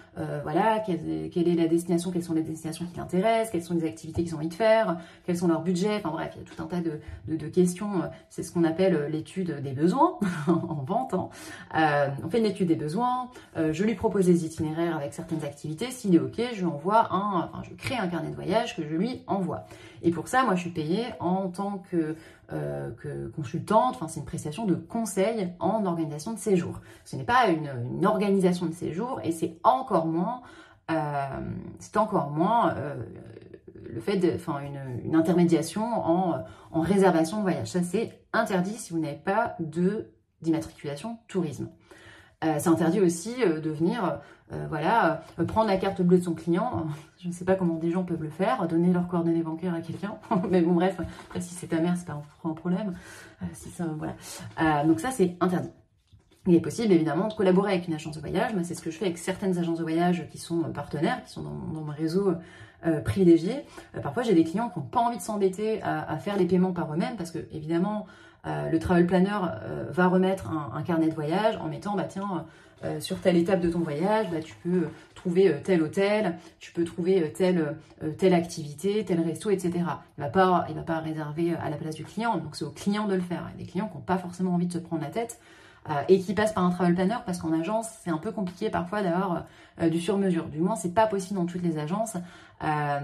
voilà, 0.43 0.79
quelle, 0.85 1.47
est 1.47 1.55
la 1.55 1.67
destination, 1.67 2.11
quelles 2.11 2.23
sont 2.23 2.33
les 2.33 2.41
destinations 2.41 2.85
qui 2.85 2.97
l'intéressent, 2.97 3.51
quelles 3.51 3.63
sont 3.63 3.73
les 3.73 3.85
activités 3.85 4.23
qu'ils 4.23 4.35
ont 4.35 4.37
envie 4.37 4.47
de 4.47 4.53
faire, 4.53 4.97
quels 5.25 5.37
sont 5.37 5.47
leurs 5.47 5.61
budgets. 5.61 5.97
Enfin 5.97 6.11
bref, 6.11 6.31
il 6.35 6.39
y 6.39 6.45
a 6.45 6.49
tout 6.49 6.63
un 6.63 6.67
tas 6.67 6.81
de 7.27 7.47
questions. 7.47 8.03
C'est 8.29 8.43
ce 8.43 8.51
qu'on 8.51 8.63
appelle 8.63 9.07
l'étude 9.11 9.61
des 9.61 9.73
besoins 9.73 10.17
en 10.47 10.83
vente. 10.85 11.13
Hein. 11.13 11.29
on 12.23 12.29
fait 12.29 12.39
une 12.39 12.45
étude 12.45 12.69
des 12.69 12.75
besoins. 12.75 13.29
je 13.57 13.83
lui 13.83 13.95
propose 13.95 14.25
des 14.27 14.45
itinéraires 14.45 14.95
avec 14.95 15.13
certaines 15.13 15.43
activités. 15.43 15.91
S'il 15.91 16.15
est 16.15 16.19
OK, 16.19 16.41
je 16.53 16.59
lui 16.59 16.65
envoie 16.65 17.13
un, 17.13 17.49
enfin, 17.51 17.61
je 17.63 17.75
crée 17.75 17.97
un 17.97 18.07
carnet 18.07 18.29
de 18.29 18.35
voyage 18.35 18.75
que 18.75 18.83
je 18.83 18.95
lui 18.95 19.21
envoie. 19.27 19.65
Et 20.03 20.11
pour 20.11 20.27
ça, 20.27 20.43
moi, 20.43 20.55
je 20.55 20.61
suis 20.61 20.69
payée 20.69 21.05
en 21.19 21.49
tant 21.53 21.83
que, 21.89 22.15
euh, 22.51 23.29
consultante. 23.35 23.95
Enfin, 23.95 24.07
c'est 24.07 24.19
une 24.19 24.25
prestation 24.25 24.65
de 24.65 24.75
conseil 24.75 25.53
en 25.59 25.85
organisation 25.85 26.33
de 26.33 26.39
séjour. 26.39 26.81
Ce 27.05 27.15
n'est 27.15 27.23
pas 27.23 27.47
une, 27.47 28.05
organisation 28.05 28.65
de 28.65 28.73
séjour 28.73 29.19
et 29.23 29.31
c'est 29.31 29.57
encore 29.63 30.05
moins 30.05 30.41
encore 31.95 32.29
moins 32.29 32.75
le 33.93 34.01
fait 34.01 34.17
de, 34.17 34.33
enfin, 34.35 34.59
une, 35.05 35.15
intermédiation 35.15 35.83
en, 35.83 36.43
en, 36.71 36.81
réservation 36.81 37.37
de 37.37 37.43
voyage. 37.43 37.71
Ça, 37.71 37.81
c'est 37.83 38.19
interdit 38.33 38.73
si 38.73 38.93
vous 38.93 38.99
n'avez 38.99 39.15
pas 39.17 39.55
d'immatriculation 40.41 41.17
tourisme. 41.27 41.69
Euh, 42.43 42.55
c'est 42.59 42.69
interdit 42.69 42.99
aussi 42.99 43.35
euh, 43.41 43.59
de 43.59 43.69
venir, 43.69 44.19
euh, 44.51 44.65
voilà, 44.69 45.23
prendre 45.47 45.67
la 45.67 45.77
carte 45.77 46.01
bleue 46.01 46.17
de 46.17 46.23
son 46.23 46.33
client. 46.33 46.87
Je 47.19 47.27
ne 47.27 47.33
sais 47.33 47.45
pas 47.45 47.55
comment 47.55 47.75
des 47.75 47.91
gens 47.91 48.03
peuvent 48.03 48.21
le 48.21 48.29
faire, 48.29 48.67
donner 48.67 48.91
leurs 48.91 49.07
coordonnées 49.07 49.43
bancaires 49.43 49.73
à 49.73 49.81
quelqu'un. 49.81 50.15
Mais 50.49 50.61
bon, 50.61 50.73
bref, 50.73 50.97
si 51.39 51.53
c'est 51.53 51.67
ta 51.67 51.79
mère, 51.79 51.95
c'est 51.97 52.07
pas 52.07 52.21
un 52.43 52.53
problème. 52.53 52.93
donc 54.85 54.99
ça, 54.99 55.11
c'est 55.11 55.37
interdit. 55.39 55.69
Il 56.45 56.55
est 56.55 56.59
possible 56.59 56.91
évidemment 56.91 57.29
de 57.29 57.33
collaborer 57.33 57.71
avec 57.71 57.87
une 57.87 57.93
agence 57.93 58.15
de 58.15 58.19
voyage, 58.19 58.51
mais 58.53 58.65
c'est 58.65 58.73
ce 58.73 58.81
que 58.81 58.91
je 58.91 58.97
fais 58.97 59.05
avec 59.05 59.17
certaines 59.17 59.57
agences 59.57 59.77
de 59.77 59.83
voyage 59.83 60.27
qui 60.29 60.37
sont 60.37 60.59
partenaires, 60.73 61.23
qui 61.23 61.31
sont 61.31 61.41
dans, 61.41 61.51
mon 61.51 61.85
réseau 61.89 62.33
privilégié. 63.05 63.63
parfois 64.01 64.23
j'ai 64.23 64.33
des 64.33 64.43
clients 64.43 64.69
qui 64.69 64.79
n'ont 64.79 64.85
pas 64.85 64.99
envie 64.99 65.15
de 65.15 65.21
s'embêter 65.21 65.81
à, 65.83 66.17
faire 66.17 66.35
les 66.35 66.43
paiements 66.43 66.73
par 66.73 66.93
eux-mêmes 66.93 67.15
parce 67.15 67.31
que 67.31 67.39
évidemment 67.53 68.07
euh, 68.45 68.69
le 68.69 68.79
travel 68.79 69.07
planner 69.07 69.29
euh, 69.31 69.85
va 69.89 70.07
remettre 70.07 70.49
un, 70.49 70.81
carnet 70.81 71.07
de 71.07 71.13
voyage 71.13 71.55
en 71.57 71.67
mettant, 71.67 71.95
bah 71.95 72.03
tiens, 72.03 72.45
euh, 72.83 72.99
sur 72.99 73.19
telle 73.21 73.37
étape 73.37 73.61
de 73.61 73.69
ton 73.69 73.79
voyage, 73.79 74.29
bah, 74.29 74.41
tu 74.41 74.55
peux 74.55 74.89
trouver 75.15 75.55
tel 75.63 75.81
hôtel, 75.81 76.35
tu 76.59 76.73
peux 76.73 76.83
trouver 76.83 77.31
telle, 77.31 78.33
activité, 78.33 79.05
tel 79.05 79.21
resto, 79.21 79.49
etc. 79.49 79.71
Il 79.75 79.79
ne 79.79 80.23
va, 80.25 80.29
pas, 80.29 80.67
va 80.69 80.81
pas 80.81 80.99
réserver 80.99 81.55
à 81.55 81.69
la 81.69 81.77
place 81.77 81.95
du 81.95 82.03
client, 82.03 82.37
donc 82.37 82.55
c'est 82.57 82.65
au 82.65 82.71
client 82.71 83.07
de 83.07 83.15
le 83.15 83.21
faire. 83.21 83.49
Il 83.55 83.61
y 83.61 83.63
a 83.63 83.65
des 83.65 83.71
clients 83.71 83.87
qui 83.87 83.95
n'ont 83.95 84.03
pas 84.03 84.17
forcément 84.17 84.53
envie 84.53 84.67
de 84.67 84.73
se 84.73 84.79
prendre 84.79 85.03
la 85.03 85.09
tête 85.09 85.39
et 86.07 86.19
qui 86.19 86.33
passent 86.33 86.53
par 86.53 86.63
un 86.63 86.69
travel 86.69 86.95
planner 86.95 87.17
parce 87.25 87.39
qu'en 87.39 87.51
agence, 87.51 87.87
c'est 88.03 88.09
un 88.09 88.17
peu 88.17 88.31
compliqué 88.31 88.69
parfois 88.69 89.01
d'avoir 89.01 89.45
du 89.91 89.99
sur-mesure. 89.99 90.45
Du 90.45 90.59
moins, 90.59 90.75
c'est 90.75 90.93
pas 90.93 91.07
possible 91.07 91.39
dans 91.39 91.45
toutes 91.45 91.63
les 91.63 91.77
agences. 91.77 92.15
Euh, 92.63 92.99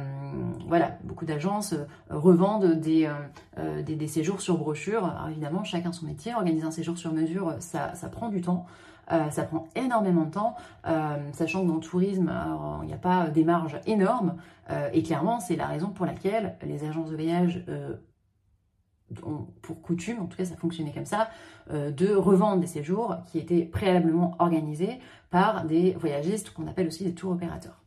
voilà, 0.68 0.98
beaucoup 1.04 1.26
d'agences 1.26 1.74
euh, 1.74 1.86
revendent 2.10 2.80
des, 2.80 3.10
euh, 3.58 3.82
des, 3.84 4.08
séjours 4.08 4.42
sur 4.42 4.58
brochure. 4.58 5.06
Alors 5.06 5.30
évidemment, 5.30 5.64
chacun 5.64 5.92
son 5.92 6.06
métier. 6.06 6.34
Organiser 6.34 6.66
un 6.66 6.72
séjour 6.72 6.98
sur 6.98 7.12
mesure, 7.12 7.56
ça, 7.60 7.94
ça 7.96 8.08
prend 8.08 8.30
du 8.30 8.42
temps. 8.42 8.66
ça 9.32 9.44
prend 9.44 9.68
énormément 9.76 10.26
de 10.26 10.32
temps, 10.32 10.56
sachant 11.34 11.64
que 11.64 11.68
dans 11.68 11.76
le 11.76 11.80
tourisme, 11.80 12.32
il 12.84 12.88
n'y 12.88 12.94
a 12.94 12.98
pas 12.98 13.28
des 13.28 13.44
marges 13.44 13.80
énormes. 13.88 14.36
et 14.94 15.02
clairement, 15.02 15.40
c'est 15.40 15.56
la 15.56 15.66
raison 15.66 15.88
pour 15.88 16.06
laquelle 16.06 16.56
les 16.62 16.86
agences 16.86 17.10
de 17.10 17.16
voyage 17.16 17.64
pour 19.62 19.82
coutume, 19.82 20.20
en 20.20 20.26
tout 20.26 20.38
cas 20.38 20.46
ça 20.46 20.56
fonctionnait 20.56 20.92
comme 20.92 21.06
ça, 21.06 21.30
de 21.72 22.14
revendre 22.16 22.62
des 22.62 22.68
séjours 22.68 23.18
qui 23.28 23.40
étaient 23.40 23.64
préalablement 23.64 24.36
organisés 24.40 25.00
par 25.30 25.66
des 25.66 25.92
voyagistes 26.00 26.52
qu'on 26.52 26.68
appelle 26.68 26.88
aussi 26.88 27.04
des 27.04 27.14
tours 27.14 27.32
opérateurs. 27.32 27.80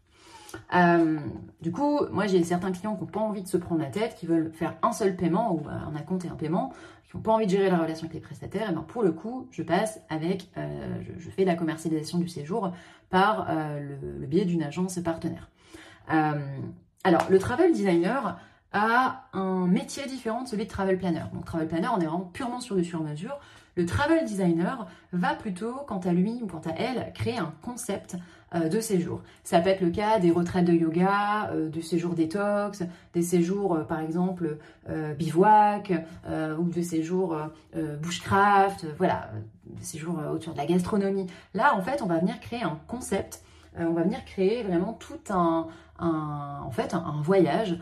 Euh, 0.75 1.19
du 1.61 1.73
coup, 1.73 2.01
moi 2.11 2.27
j'ai 2.27 2.43
certains 2.45 2.73
clients 2.73 2.95
qui 2.95 3.03
n'ont 3.03 3.11
pas 3.11 3.21
envie 3.21 3.43
de 3.43 3.49
se 3.49 3.57
prendre 3.57 3.81
la 3.81 3.91
tête, 3.91 4.15
qui 4.17 4.27
veulent 4.27 4.53
faire 4.53 4.77
un 4.83 4.93
seul 4.93 5.17
paiement 5.17 5.55
ou 5.55 5.63
un 5.69 5.95
acompte 5.97 6.25
et 6.25 6.29
un 6.29 6.37
paiement, 6.37 6.73
qui 7.05 7.17
n'ont 7.17 7.23
pas 7.23 7.33
envie 7.33 7.47
de 7.47 7.51
gérer 7.51 7.71
la 7.71 7.79
relation 7.79 8.07
avec 8.07 8.15
les 8.15 8.21
prestataires. 8.21 8.71
Et 8.71 8.75
ben 8.75 8.83
pour 8.83 9.03
le 9.03 9.13
coup, 9.13 9.49
je 9.51 9.63
passe 9.63 10.01
avec, 10.09 10.51
euh, 10.57 11.01
je, 11.19 11.31
fais 11.31 11.45
la 11.45 11.55
commercialisation 11.55 12.19
du 12.19 12.29
séjour 12.29 12.73
par 13.11 13.47
euh, 13.51 13.97
le, 14.01 14.27
biais 14.27 14.45
d'une 14.45 14.63
agence 14.63 14.99
partenaire. 15.01 15.51
alors, 16.09 17.27
le 17.31 17.39
travel 17.39 17.73
designer 17.73 18.39
a 18.73 19.25
un 19.33 19.67
métier 19.67 20.07
différent 20.07 20.43
de 20.43 20.49
celui 20.49 20.65
de 20.65 20.71
travel 20.71 20.99
planner. 20.99 21.25
Donc, 21.33 21.45
travel 21.45 21.69
planner, 21.69 21.89
on 21.89 22.01
est 22.01 22.07
vraiment 22.07 22.31
purement 22.33 22.61
sur 22.61 22.77
du 22.77 22.85
sur-mesure. 22.85 23.39
Le 23.75 23.87
travel 23.87 24.25
designer 24.27 24.87
va 25.13 25.35
plutôt, 25.35 25.75
quant 25.87 26.01
à 26.01 26.13
lui 26.13 26.41
ou 26.43 26.47
quant 26.47 26.61
à 26.71 26.75
elle, 26.77 27.13
créer 27.15 27.39
un 27.39 27.55
concept 27.63 28.17
euh, 28.55 28.69
de 28.69 28.81
séjour. 28.81 29.23
Ça 29.45 29.61
peut 29.61 29.71
être 29.71 29.81
le 29.81 29.91
cas 29.91 30.19
des 30.19 30.31
retraites 30.31 30.67
de 30.67 30.75
yoga, 30.75 31.51
euh, 31.53 31.71
de 31.71 31.81
séjours 31.81 32.15
détox, 32.15 32.83
des 33.15 33.23
séjours 33.23 33.77
euh, 33.77 33.85
par 33.85 34.01
exemple 34.01 34.59
bivouac 35.17 35.93
ou 36.59 36.69
de 36.69 36.83
séjours 36.83 37.37
bushcraft, 38.03 38.87
voilà, 38.99 39.31
des 39.65 39.85
séjours 39.85 40.19
autour 40.33 40.53
de 40.53 40.59
la 40.59 40.67
gastronomie. 40.67 41.27
Là, 41.55 41.75
en 41.77 41.83
fait, 41.83 42.03
on 42.03 42.07
va 42.07 42.19
venir 42.19 42.39
créer 42.41 42.63
un 42.63 42.79
concept, 42.89 43.43
on 43.79 43.93
va 43.93 44.03
venir 44.03 44.25
créer 44.25 44.65
vraiment 44.65 44.93
tout 44.93 45.21
un, 45.31 45.69
en 46.03 46.71
fait, 46.71 46.95
un, 46.95 47.21
voyage 47.23 47.79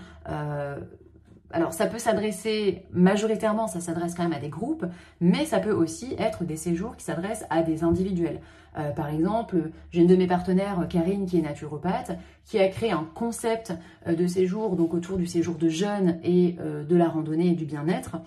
alors 1.53 1.73
ça 1.73 1.87
peut 1.87 1.99
s'adresser 1.99 2.85
majoritairement, 2.93 3.67
ça 3.67 3.81
s'adresse 3.81 4.15
quand 4.15 4.23
même 4.23 4.33
à 4.33 4.39
des 4.39 4.49
groupes, 4.49 4.87
mais 5.21 5.45
ça 5.45 5.59
peut 5.59 5.73
aussi 5.73 6.15
être 6.19 6.45
des 6.45 6.57
séjours 6.57 6.97
qui 6.97 7.05
s'adressent 7.05 7.47
à 7.51 7.63
des 7.63 7.83
individuels. 7.83 8.41
Euh, 8.79 8.91
par 8.93 9.09
exemple, 9.09 9.71
j'ai 9.91 10.01
une 10.01 10.07
de 10.07 10.15
mes 10.15 10.29
partenaires, 10.29 10.87
Karine, 10.89 11.27
qui 11.27 11.39
est 11.39 11.43
naturopathe, 11.43 12.13
qui 12.45 12.61
a 12.61 12.69
créé 12.69 12.93
un 12.93 13.07
concept 13.15 13.73
euh, 14.07 14.15
de 14.15 14.27
séjour, 14.29 14.77
donc 14.77 14.95
autour 14.95 15.17
du 15.17 15.27
séjour 15.27 15.57
de 15.57 15.69
jeûne 15.69 16.21
et 16.23 16.57
euh, 16.61 16.85
de 16.85 16.97
la 16.97 17.09
randonnée 17.09 17.49
et 17.49 17.55
du 17.55 17.65
bien-être. 17.65 18.19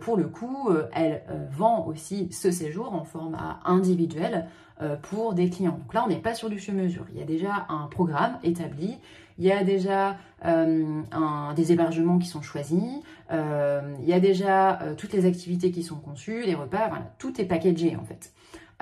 pour 0.00 0.16
le 0.16 0.26
coup, 0.26 0.70
elle 0.94 1.22
vend 1.50 1.84
aussi 1.86 2.32
ce 2.32 2.50
séjour 2.50 2.94
en 2.94 3.04
format 3.04 3.60
individuel 3.66 4.46
pour 5.02 5.34
des 5.34 5.50
clients. 5.50 5.78
Donc 5.82 5.92
là, 5.92 6.02
on 6.06 6.08
n'est 6.08 6.22
pas 6.22 6.32
sur 6.32 6.48
du 6.48 6.58
sur-mesure. 6.58 7.04
Il 7.12 7.18
y 7.18 7.22
a 7.22 7.26
déjà 7.26 7.66
un 7.68 7.86
programme 7.86 8.38
établi 8.42 8.96
il 9.38 9.44
y 9.44 9.52
a 9.52 9.64
déjà 9.64 10.16
des 10.44 11.72
hébergements 11.72 12.18
qui 12.18 12.28
sont 12.28 12.42
choisis, 12.42 13.02
il 13.30 14.04
y 14.06 14.12
a 14.12 14.20
déjà 14.20 14.78
toutes 14.96 15.12
les 15.12 15.26
activités 15.26 15.70
qui 15.70 15.82
sont 15.82 15.96
conçues, 15.96 16.42
les 16.44 16.54
repas, 16.54 16.88
voilà, 16.88 17.12
tout 17.18 17.40
est 17.40 17.46
packagé 17.46 17.96
en 17.96 18.04
fait. 18.04 18.32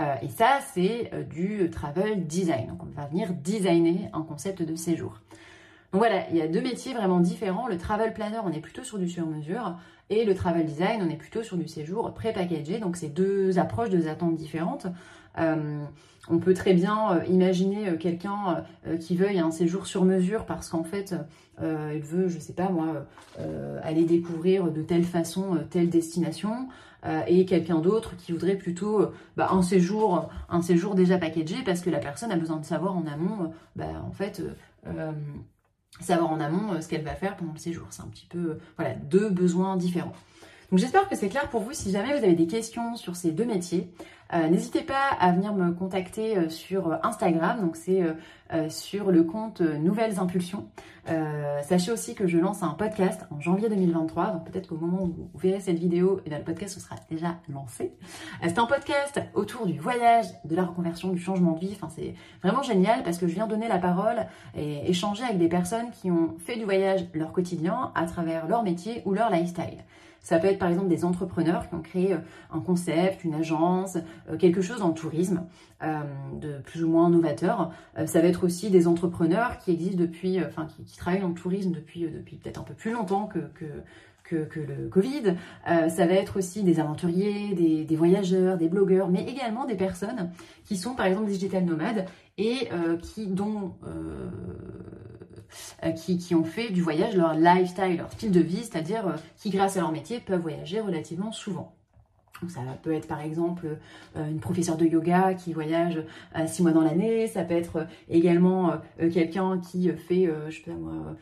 Euh, 0.01 0.15
et 0.23 0.29
ça, 0.29 0.59
c'est 0.73 1.11
euh, 1.13 1.23
du 1.23 1.71
travel 1.71 2.27
design. 2.27 2.69
Donc, 2.69 2.83
on 2.83 3.01
va 3.01 3.07
venir 3.07 3.33
designer 3.33 4.11
un 4.13 4.23
concept 4.23 4.63
de 4.63 4.75
séjour. 4.75 5.21
Donc 5.93 6.01
voilà, 6.01 6.29
il 6.31 6.37
y 6.37 6.43
a 6.43 6.49
deux 6.49 6.61
métiers 6.61 6.93
vraiment 6.93 7.21
différents. 7.21 7.69
Le 7.69 7.79
travel 7.79 8.13
planner, 8.13 8.41
on 8.45 8.51
est 8.51 8.61
plutôt 8.61 8.83
sur 8.83 8.99
du 8.99 9.09
sur-mesure. 9.09 9.77
Et 10.11 10.25
le 10.25 10.35
travel 10.35 10.67
design, 10.67 11.01
on 11.03 11.09
est 11.09 11.17
plutôt 11.17 11.45
sur 11.45 11.57
du 11.57 11.69
séjour 11.69 12.13
pré-packagé. 12.13 12.79
Donc, 12.81 12.97
c'est 12.97 13.09
deux 13.09 13.59
approches, 13.59 13.91
deux 13.91 14.09
attentes 14.09 14.35
différentes. 14.35 14.87
Euh, 15.39 15.85
on 16.29 16.39
peut 16.39 16.55
très 16.55 16.73
bien 16.73 17.23
imaginer 17.25 17.99
quelqu'un 17.99 18.65
qui 18.99 19.15
veuille 19.15 19.41
un 19.41 19.51
séjour 19.51 19.87
sur 19.87 20.07
mesure 20.07 20.47
parce 20.47 20.71
qu'en 20.71 20.83
fait, 20.83 21.15
il 21.61 22.01
veut, 22.01 22.29
je 22.29 22.39
sais 22.39 22.55
pas 22.55 22.71
moi, 22.71 23.05
aller 23.83 24.07
découvrir 24.07 24.73
de 24.73 24.81
telle 24.81 25.05
façon 25.05 25.59
telle 25.69 25.91
destination. 25.91 26.69
Euh, 27.07 27.21
et 27.27 27.45
quelqu'un 27.45 27.81
d'autre 27.81 28.17
qui 28.17 28.33
voudrait 28.33 28.57
plutôt 28.57 29.01
euh, 29.01 29.13
bah, 29.37 29.51
un 29.53 29.63
séjour 29.63 30.95
déjà 30.95 31.19
packagé 31.19 31.57
parce 31.65 31.81
que 31.81 31.91
la 31.91 31.99
personne 31.99 32.33
a 32.33 32.37
besoin 32.37 32.57
de 32.57 32.65
savoir 32.65 32.97
en 32.97 33.07
amont 33.07 33.45
euh, 33.45 33.49
bah, 33.77 34.03
en 34.07 34.13
fait 34.13 34.43
savoir 36.01 36.33
en 36.33 36.41
amont 36.41 36.81
ce 36.81 36.89
qu'elle 36.89 37.05
va 37.05 37.15
faire 37.15 37.37
pendant 37.37 37.53
le 37.53 37.59
séjour 37.59 37.87
c'est 37.91 38.03
un 38.03 38.09
petit 38.09 38.27
peu 38.27 38.59
voilà 38.77 38.95
deux 38.95 39.29
besoins 39.29 39.77
différents 39.77 40.15
donc 40.71 40.81
j'espère 40.81 41.09
que 41.09 41.15
c'est 41.15 41.29
clair 41.29 41.49
pour 41.51 41.61
vous. 41.61 41.73
Si 41.73 41.93
jamais 41.93 42.19
vous 42.19 42.25
avez 42.25 42.35
des 42.35 42.49
questions 42.49 42.97
sur 42.97 43.15
ces 43.15 43.31
deux 43.31 43.45
métiers, 43.45 43.93
euh, 44.33 44.49
n'hésitez 44.49 44.81
pas 44.81 45.11
à 45.21 45.33
venir 45.33 45.53
me 45.53 45.73
contacter 45.73 46.37
euh, 46.37 46.49
sur 46.49 46.99
Instagram. 47.03 47.61
Donc 47.61 47.77
c'est 47.77 48.03
euh, 48.03 48.69
sur 48.69 49.11
le 49.11 49.23
compte 49.23 49.61
Nouvelles 49.61 50.19
Impulsions. 50.19 50.69
sachez 51.63 51.93
aussi 51.93 52.15
que 52.15 52.27
je 52.27 52.39
lance 52.39 52.63
un 52.63 52.71
podcast 52.71 53.27
en 53.31 53.41
janvier 53.41 53.69
2023. 53.69 54.27
Donc 54.33 54.51
peut-être 54.51 54.69
qu'au 54.69 54.77
moment 54.77 55.03
où 55.03 55.07
vous 55.07 55.31
verrez 55.39 55.61
cette 55.61 55.79
vidéo, 55.79 56.21
eh 56.25 56.31
le 56.31 56.43
podcast 56.43 56.79
sera 56.79 56.97
déjà 57.11 57.37
lancé. 57.49 57.95
c'est 58.43 58.59
un 58.59 58.67
podcast 58.67 59.21
autour 59.35 59.67
du 59.67 59.79
voyage, 59.79 60.27
de 60.45 60.55
la 60.57 60.65
reconversion, 60.65 61.11
du 61.11 61.21
changement 61.21 61.53
de 61.53 61.61
vie. 61.61 61.73
Enfin 61.75 61.89
c'est 61.95 62.15
vraiment 62.43 62.63
génial 62.63 63.03
parce 63.03 63.19
que 63.19 63.27
je 63.27 63.35
viens 63.35 63.47
donner 63.47 63.69
la 63.69 63.79
parole 63.79 64.27
et 64.57 64.89
échanger 64.89 65.25
avec 65.25 65.39
des 65.39 65.49
personnes 65.49 65.91
qui 65.91 66.11
ont 66.11 66.37
fait 66.39 66.57
du 66.57 66.65
voyage 66.65 67.07
leur 67.13 67.33
quotidien 67.33 67.93
à 67.95 68.07
travers 68.07 68.47
leur 68.47 68.63
métier 68.63 69.03
ou 69.05 69.13
leur 69.13 69.31
lifestyle. 69.31 69.85
Ça 70.25 70.39
peut 70.39 70.47
être 70.47 70.59
par 70.59 70.71
exemple 70.71 70.89
des 70.89 71.05
entrepreneurs 71.05 71.69
qui 71.69 71.75
ont 71.75 71.83
créé 71.83 72.15
euh, 72.15 72.19
un 72.51 72.61
concept, 72.61 73.25
une 73.25 73.35
agence, 73.35 73.97
euh, 73.97 74.01
quelque 74.39 74.63
chose 74.63 74.83
en 74.83 74.93
tourisme 74.93 75.47
euh, 75.83 76.01
de 76.41 76.59
plus 76.59 76.85
ou 76.85 76.89
moins 76.89 77.11
novateur. 77.11 77.73
ça 78.07 78.21
va 78.21 78.29
être 78.29 78.45
aussi 78.45 78.71
des 78.71 78.87
entrepreneurs 78.87 79.59
qui 79.59 79.73
existent 79.73 79.99
depuis, 79.99 80.43
enfin 80.45 80.67
qui, 80.67 80.97
travaillent 80.97 81.21
dans 81.21 81.29
le 81.29 81.35
tourisme 81.35 81.73
depuis, 81.73 82.03
depuis 82.03 82.37
peut-être 82.37 82.61
un 82.61 82.65
peu 82.65 82.75
plus 82.75 82.93
longtemps 82.93 83.27
que, 83.27 83.41
que 84.25 84.61
le 84.61 84.89
Covid. 84.89 85.37
ça 85.65 86.07
va 86.07 86.15
être 86.15 86.39
aussi 86.39 86.63
des 86.63 86.81
aventuriers, 86.81 87.55
des, 87.55 87.97
voyageurs, 87.97 88.57
des 88.57 88.69
blogueurs, 88.69 89.09
mais 89.09 89.25
également 89.25 89.65
des 89.65 89.77
personnes 89.77 90.31
qui 90.65 90.77
sont 90.77 90.95
par 90.95 91.07
exemple 91.07 91.29
digital 91.29 91.65
nomades 91.65 92.07
et 92.39 92.69
qui 93.03 93.27
dont 93.27 93.75
euh, 95.85 95.93
qui, 95.93 96.35
ont 96.35 96.45
fait 96.45 96.71
du 96.71 96.83
voyage 96.83 97.17
leur 97.17 97.35
lifestyle, 97.35 97.97
leur 97.99 98.13
style 98.13 98.31
de 98.31 98.41
vie, 98.41 98.63
c'est-à-dire 98.63 99.07
euh, 99.07 99.17
qui, 99.37 99.51
grâce 99.51 99.77
à 99.77 99.81
leur 99.81 99.93
métier, 99.93 100.21
peuvent 100.21 100.41
voyager 100.41 100.81
relativement 100.81 101.33
souvent. 101.33 101.75
Ça 102.49 102.61
peut 102.83 102.93
être 102.93 103.09
par 103.09 103.21
exemple 103.21 103.67
euh, 104.17 104.29
une 104.29 104.41
professeure 104.41 104.77
de 104.77 104.87
yoga 104.87 105.35
qui 105.35 105.53
voyage 105.53 106.03
six 106.47 106.63
mois 106.63 106.73
dans 106.73 106.83
l'année, 106.83 107.27
ça 107.27 107.43
peut 107.43 107.55
être 107.55 107.87
également 108.09 108.75
quelqu'un 109.13 109.59
qui 109.59 109.89
fait, 109.91 110.29
je 110.49 110.57
sais 110.57 110.63
pas 110.63 110.73
moi, 110.73 111.17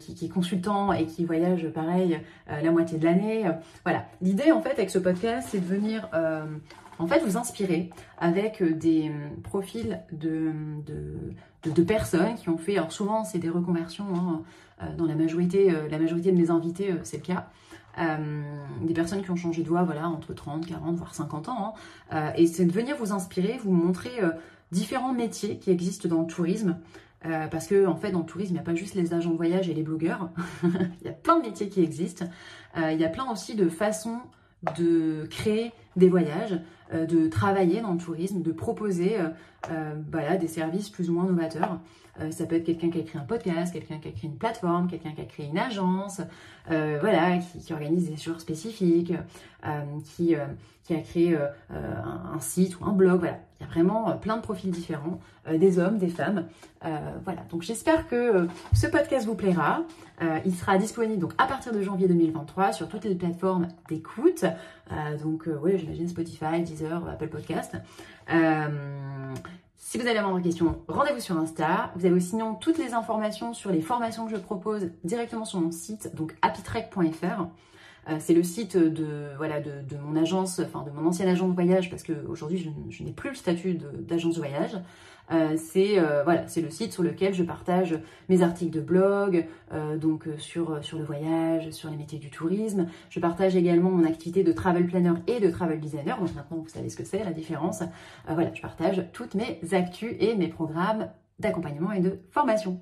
qui, 0.00 0.24
est 0.24 0.28
consultant 0.28 0.92
et 0.92 1.06
qui 1.06 1.24
voyage 1.24 1.68
pareil 1.68 2.20
la 2.48 2.70
moitié 2.70 2.98
de 2.98 3.04
l'année. 3.04 3.44
Voilà. 3.84 4.04
L'idée 4.20 4.52
en 4.52 4.60
fait 4.60 4.72
avec 4.72 4.90
ce 4.90 4.98
podcast, 4.98 5.48
c'est 5.50 5.60
de 5.60 5.66
venir 5.66 6.08
en 6.98 7.06
fait 7.06 7.20
vous 7.20 7.36
inspirer 7.36 7.90
avec 8.18 8.62
des 8.62 9.10
profils 9.44 10.00
de, 10.12 10.52
de, 11.64 11.82
personnes 11.82 12.34
qui 12.36 12.48
ont 12.48 12.58
fait, 12.58 12.76
alors 12.76 12.92
souvent 12.92 13.24
c'est 13.24 13.38
des 13.38 13.50
reconversions, 13.50 14.06
hein, 14.14 14.42
dans 14.96 15.06
la 15.06 15.14
majorité, 15.14 15.72
la 15.90 15.98
majorité 15.98 16.32
de 16.32 16.36
mes 16.36 16.50
invités 16.50 16.94
c'est 17.04 17.18
le 17.18 17.22
cas, 17.22 17.48
des 17.96 18.94
personnes 18.94 19.22
qui 19.22 19.30
ont 19.30 19.36
changé 19.36 19.62
de 19.62 19.68
voie 19.68 19.82
voilà, 19.82 20.08
entre 20.08 20.32
30, 20.32 20.66
40, 20.66 20.96
voire 20.96 21.14
50 21.14 21.48
ans. 21.48 21.74
Hein. 22.10 22.32
et 22.36 22.46
c'est 22.46 22.64
de 22.64 22.72
venir 22.72 22.96
vous 22.96 23.12
inspirer, 23.12 23.58
vous 23.62 23.72
montrer 23.72 24.10
différents 24.70 25.12
métiers 25.12 25.58
qui 25.58 25.70
existent 25.70 26.08
dans 26.08 26.20
le 26.20 26.26
tourisme. 26.26 26.76
Euh, 27.26 27.48
parce 27.48 27.66
que 27.66 27.84
en 27.86 27.96
fait 27.96 28.12
dans 28.12 28.20
le 28.20 28.26
tourisme 28.26 28.52
il 28.52 28.54
n'y 28.54 28.60
a 28.60 28.64
pas 28.64 28.76
juste 28.76 28.94
les 28.94 29.12
agents 29.12 29.32
de 29.32 29.36
voyage 29.36 29.68
et 29.68 29.74
les 29.74 29.82
blogueurs, 29.82 30.30
il 30.62 31.06
y 31.06 31.08
a 31.08 31.12
plein 31.12 31.38
de 31.38 31.42
métiers 31.42 31.68
qui 31.68 31.82
existent, 31.82 32.26
euh, 32.76 32.92
il 32.92 33.00
y 33.00 33.04
a 33.04 33.08
plein 33.08 33.28
aussi 33.28 33.56
de 33.56 33.68
façons 33.68 34.20
de 34.76 35.26
créer 35.28 35.72
des 35.96 36.08
voyages, 36.08 36.52
euh, 36.52 36.58
de 36.92 37.28
travailler 37.28 37.80
dans 37.80 37.92
le 37.92 37.98
tourisme, 37.98 38.42
de 38.42 38.52
proposer 38.52 39.16
voilà, 40.10 40.36
des 40.36 40.48
services 40.48 40.88
plus 40.88 41.10
ou 41.10 41.14
moins 41.14 41.24
novateurs. 41.24 41.80
ça 42.30 42.46
peut 42.46 42.56
être 42.56 42.64
quelqu'un 42.64 42.90
qui 42.90 42.98
a 42.98 43.00
écrit 43.00 43.18
un 43.18 43.24
podcast, 43.24 43.72
quelqu'un 43.72 43.98
qui 43.98 44.08
a 44.08 44.12
créé 44.12 44.30
une 44.30 44.38
plateforme, 44.38 44.88
quelqu'un 44.88 45.12
qui 45.12 45.20
a 45.20 45.24
créé 45.24 45.46
une 45.46 45.58
agence, 45.58 46.20
voilà, 46.66 47.38
qui, 47.38 47.72
organise 47.72 48.10
des 48.10 48.16
jours 48.16 48.40
spécifiques, 48.40 49.12
qui, 50.04 50.34
qui 50.84 50.94
a 50.94 51.00
créé 51.00 51.36
un, 51.70 52.40
site 52.40 52.80
ou 52.80 52.84
un 52.84 52.92
blog, 52.92 53.20
voilà. 53.20 53.38
Il 53.60 53.66
y 53.66 53.66
a 53.66 53.72
vraiment 53.72 54.16
plein 54.16 54.36
de 54.36 54.42
profils 54.42 54.70
différents, 54.70 55.18
des 55.52 55.80
hommes, 55.80 55.98
des 55.98 56.08
femmes. 56.08 56.46
voilà, 57.24 57.42
donc 57.50 57.62
j'espère 57.62 58.06
que 58.08 58.46
ce 58.72 58.86
podcast 58.86 59.26
vous 59.26 59.34
plaira. 59.34 59.82
il 60.44 60.54
sera 60.54 60.78
disponible 60.78 61.20
donc 61.20 61.32
à 61.38 61.46
partir 61.46 61.72
de 61.72 61.82
janvier 61.82 62.06
2023 62.06 62.72
sur 62.72 62.88
toutes 62.88 63.04
les 63.04 63.16
plateformes 63.16 63.68
d'écoute. 63.88 64.44
donc 65.22 65.48
oui, 65.62 65.76
j'imagine 65.76 66.08
Spotify, 66.08 66.62
Apple 66.86 67.28
Podcast. 67.28 67.76
Si 69.90 69.96
vous 69.96 70.06
avez 70.06 70.18
avoir 70.18 70.36
des 70.36 70.42
questions, 70.42 70.82
rendez-vous 70.86 71.20
sur 71.20 71.38
Insta. 71.38 71.92
Vous 71.96 72.04
avez 72.04 72.14
aussi 72.14 72.30
sinon 72.30 72.54
toutes 72.54 72.76
les 72.76 72.92
informations 72.92 73.54
sur 73.54 73.70
les 73.70 73.80
formations 73.80 74.26
que 74.26 74.32
je 74.32 74.36
propose 74.36 74.90
directement 75.02 75.46
sur 75.46 75.60
mon 75.60 75.70
site, 75.70 76.14
donc 76.14 76.36
happytrek.fr. 76.42 77.46
Euh, 78.08 78.16
c'est 78.20 78.34
le 78.34 78.42
site 78.42 78.76
de, 78.76 79.28
mon 80.02 80.16
agence, 80.16 80.60
enfin 80.60 80.82
de 80.82 80.90
mon 80.90 81.06
ancienne 81.06 81.28
agence 81.28 81.50
de 81.50 81.54
voyage, 81.54 81.90
parce 81.90 82.02
qu'aujourd'hui 82.02 82.58
je, 82.58 82.70
je 82.90 83.02
n'ai 83.02 83.12
plus 83.12 83.30
le 83.30 83.36
statut 83.36 83.74
d'agence 83.74 84.36
de, 84.36 84.40
voyage. 84.40 84.76
Euh, 85.30 85.56
c'est 85.58 85.98
euh, 85.98 86.24
c'est 86.46 86.62
le 86.62 86.70
site 86.70 86.94
sur 86.94 87.02
lequel 87.02 87.34
je 87.34 87.42
partage 87.42 87.98
mes 88.30 88.40
articles 88.40 88.74
de 88.74 88.80
blog, 88.80 89.46
donc 90.00 90.26
sur, 90.38 90.82
sur 90.82 90.98
le 90.98 91.04
voyage, 91.04 91.70
sur 91.70 91.90
les 91.90 91.96
métiers 91.96 92.18
du 92.18 92.30
tourisme. 92.30 92.86
Je 93.10 93.20
partage 93.20 93.54
également 93.56 93.90
mon 93.90 94.06
activité 94.06 94.42
de 94.42 94.52
travel 94.52 94.86
planner 94.86 95.12
et 95.26 95.40
de 95.40 95.50
travel 95.50 95.80
designer. 95.80 96.18
Donc 96.18 96.34
maintenant 96.34 96.58
vous 96.58 96.68
savez 96.68 96.88
ce 96.88 96.96
que 96.96 97.04
c'est 97.04 97.22
la 97.22 97.32
différence. 97.32 97.82
voilà, 98.26 98.54
je 98.54 98.62
partage 98.62 99.04
toutes 99.12 99.34
mes 99.34 99.60
actus 99.72 100.14
et 100.18 100.34
mes 100.34 100.48
programmes 100.48 101.08
d'accompagnement 101.38 101.92
et 101.92 102.00
de 102.00 102.18
formation. 102.30 102.80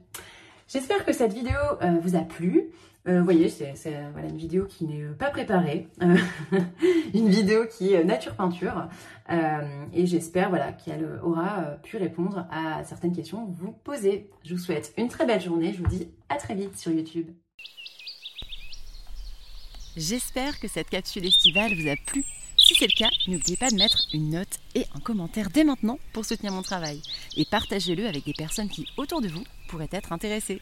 J'espère 0.69 1.05
que 1.05 1.13
cette 1.13 1.33
vidéo 1.33 1.59
vous 2.03 2.15
a 2.15 2.21
plu. 2.21 2.71
Euh, 3.09 3.21
vous 3.21 3.25
voyez, 3.25 3.49
c'est 3.49 3.73
une 4.29 4.37
vidéo 4.37 4.67
qui 4.67 4.85
n'est 4.85 5.03
euh, 5.03 5.13
pas 5.13 5.31
préparée, 5.31 5.89
euh, 6.03 6.17
une 7.15 7.29
vidéo 7.29 7.67
qui 7.67 7.93
est 7.93 8.03
nature 8.03 8.35
peinture, 8.35 8.89
et 9.93 10.07
j'espère 10.07 10.49
voilà, 10.49 10.73
qu'elle 10.73 11.21
aura 11.23 11.77
pu 11.83 11.97
répondre 11.97 12.47
à 12.51 12.85
certaines 12.85 13.15
questions 13.15 13.47
que 13.47 13.57
vous 13.57 13.73
posez. 13.73 14.31
Je 14.45 14.55
vous 14.55 14.61
souhaite 14.61 14.93
une 14.97 15.09
très 15.09 15.27
belle 15.27 15.41
journée, 15.41 15.73
je 15.73 15.83
vous 15.83 15.89
dis 15.89 16.09
à 16.29 16.37
très 16.37 16.55
vite 16.55 16.77
sur 16.77 16.93
YouTube. 16.93 17.29
J'espère 19.97 20.61
que 20.61 20.69
cette 20.69 20.91
capsule 20.91 21.27
estivale 21.27 21.75
vous 21.75 21.89
a 21.89 21.97
plu. 22.07 22.25
Si 22.57 22.75
c'est 22.75 22.87
le 22.87 22.97
cas, 22.97 23.11
n'oubliez 23.29 23.57
pas 23.57 23.71
de 23.71 23.77
mettre 23.77 23.99
une 24.13 24.31
note 24.31 24.59
et 24.75 24.85
un 24.95 25.01
commentaire 25.01 25.51
dès 25.51 25.65
maintenant 25.65 25.99
pour 26.13 26.25
soutenir 26.25 26.53
mon 26.53 26.63
travail, 26.63 27.01
et 27.37 27.45
partagez-le 27.45 28.07
avec 28.07 28.25
des 28.25 28.33
personnes 28.33 28.69
qui, 28.69 28.87
autour 28.97 29.21
de 29.21 29.29
vous, 29.29 29.45
pourraient 29.69 29.89
être 29.93 30.13
intéressées. 30.13 30.61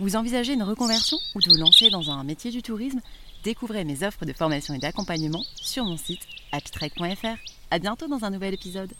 Vous 0.00 0.16
envisagez 0.16 0.54
une 0.54 0.62
reconversion 0.62 1.18
ou 1.34 1.40
de 1.40 1.50
vous 1.50 1.58
lancer 1.58 1.90
dans 1.90 2.10
un 2.10 2.24
métier 2.24 2.50
du 2.50 2.62
tourisme? 2.62 3.02
Découvrez 3.44 3.84
mes 3.84 4.02
offres 4.02 4.24
de 4.24 4.32
formation 4.32 4.72
et 4.72 4.78
d'accompagnement 4.78 5.44
sur 5.56 5.84
mon 5.84 5.98
site 5.98 6.22
happytrek.fr. 6.52 7.36
À 7.70 7.78
bientôt 7.78 8.08
dans 8.08 8.24
un 8.24 8.30
nouvel 8.30 8.54
épisode. 8.54 8.94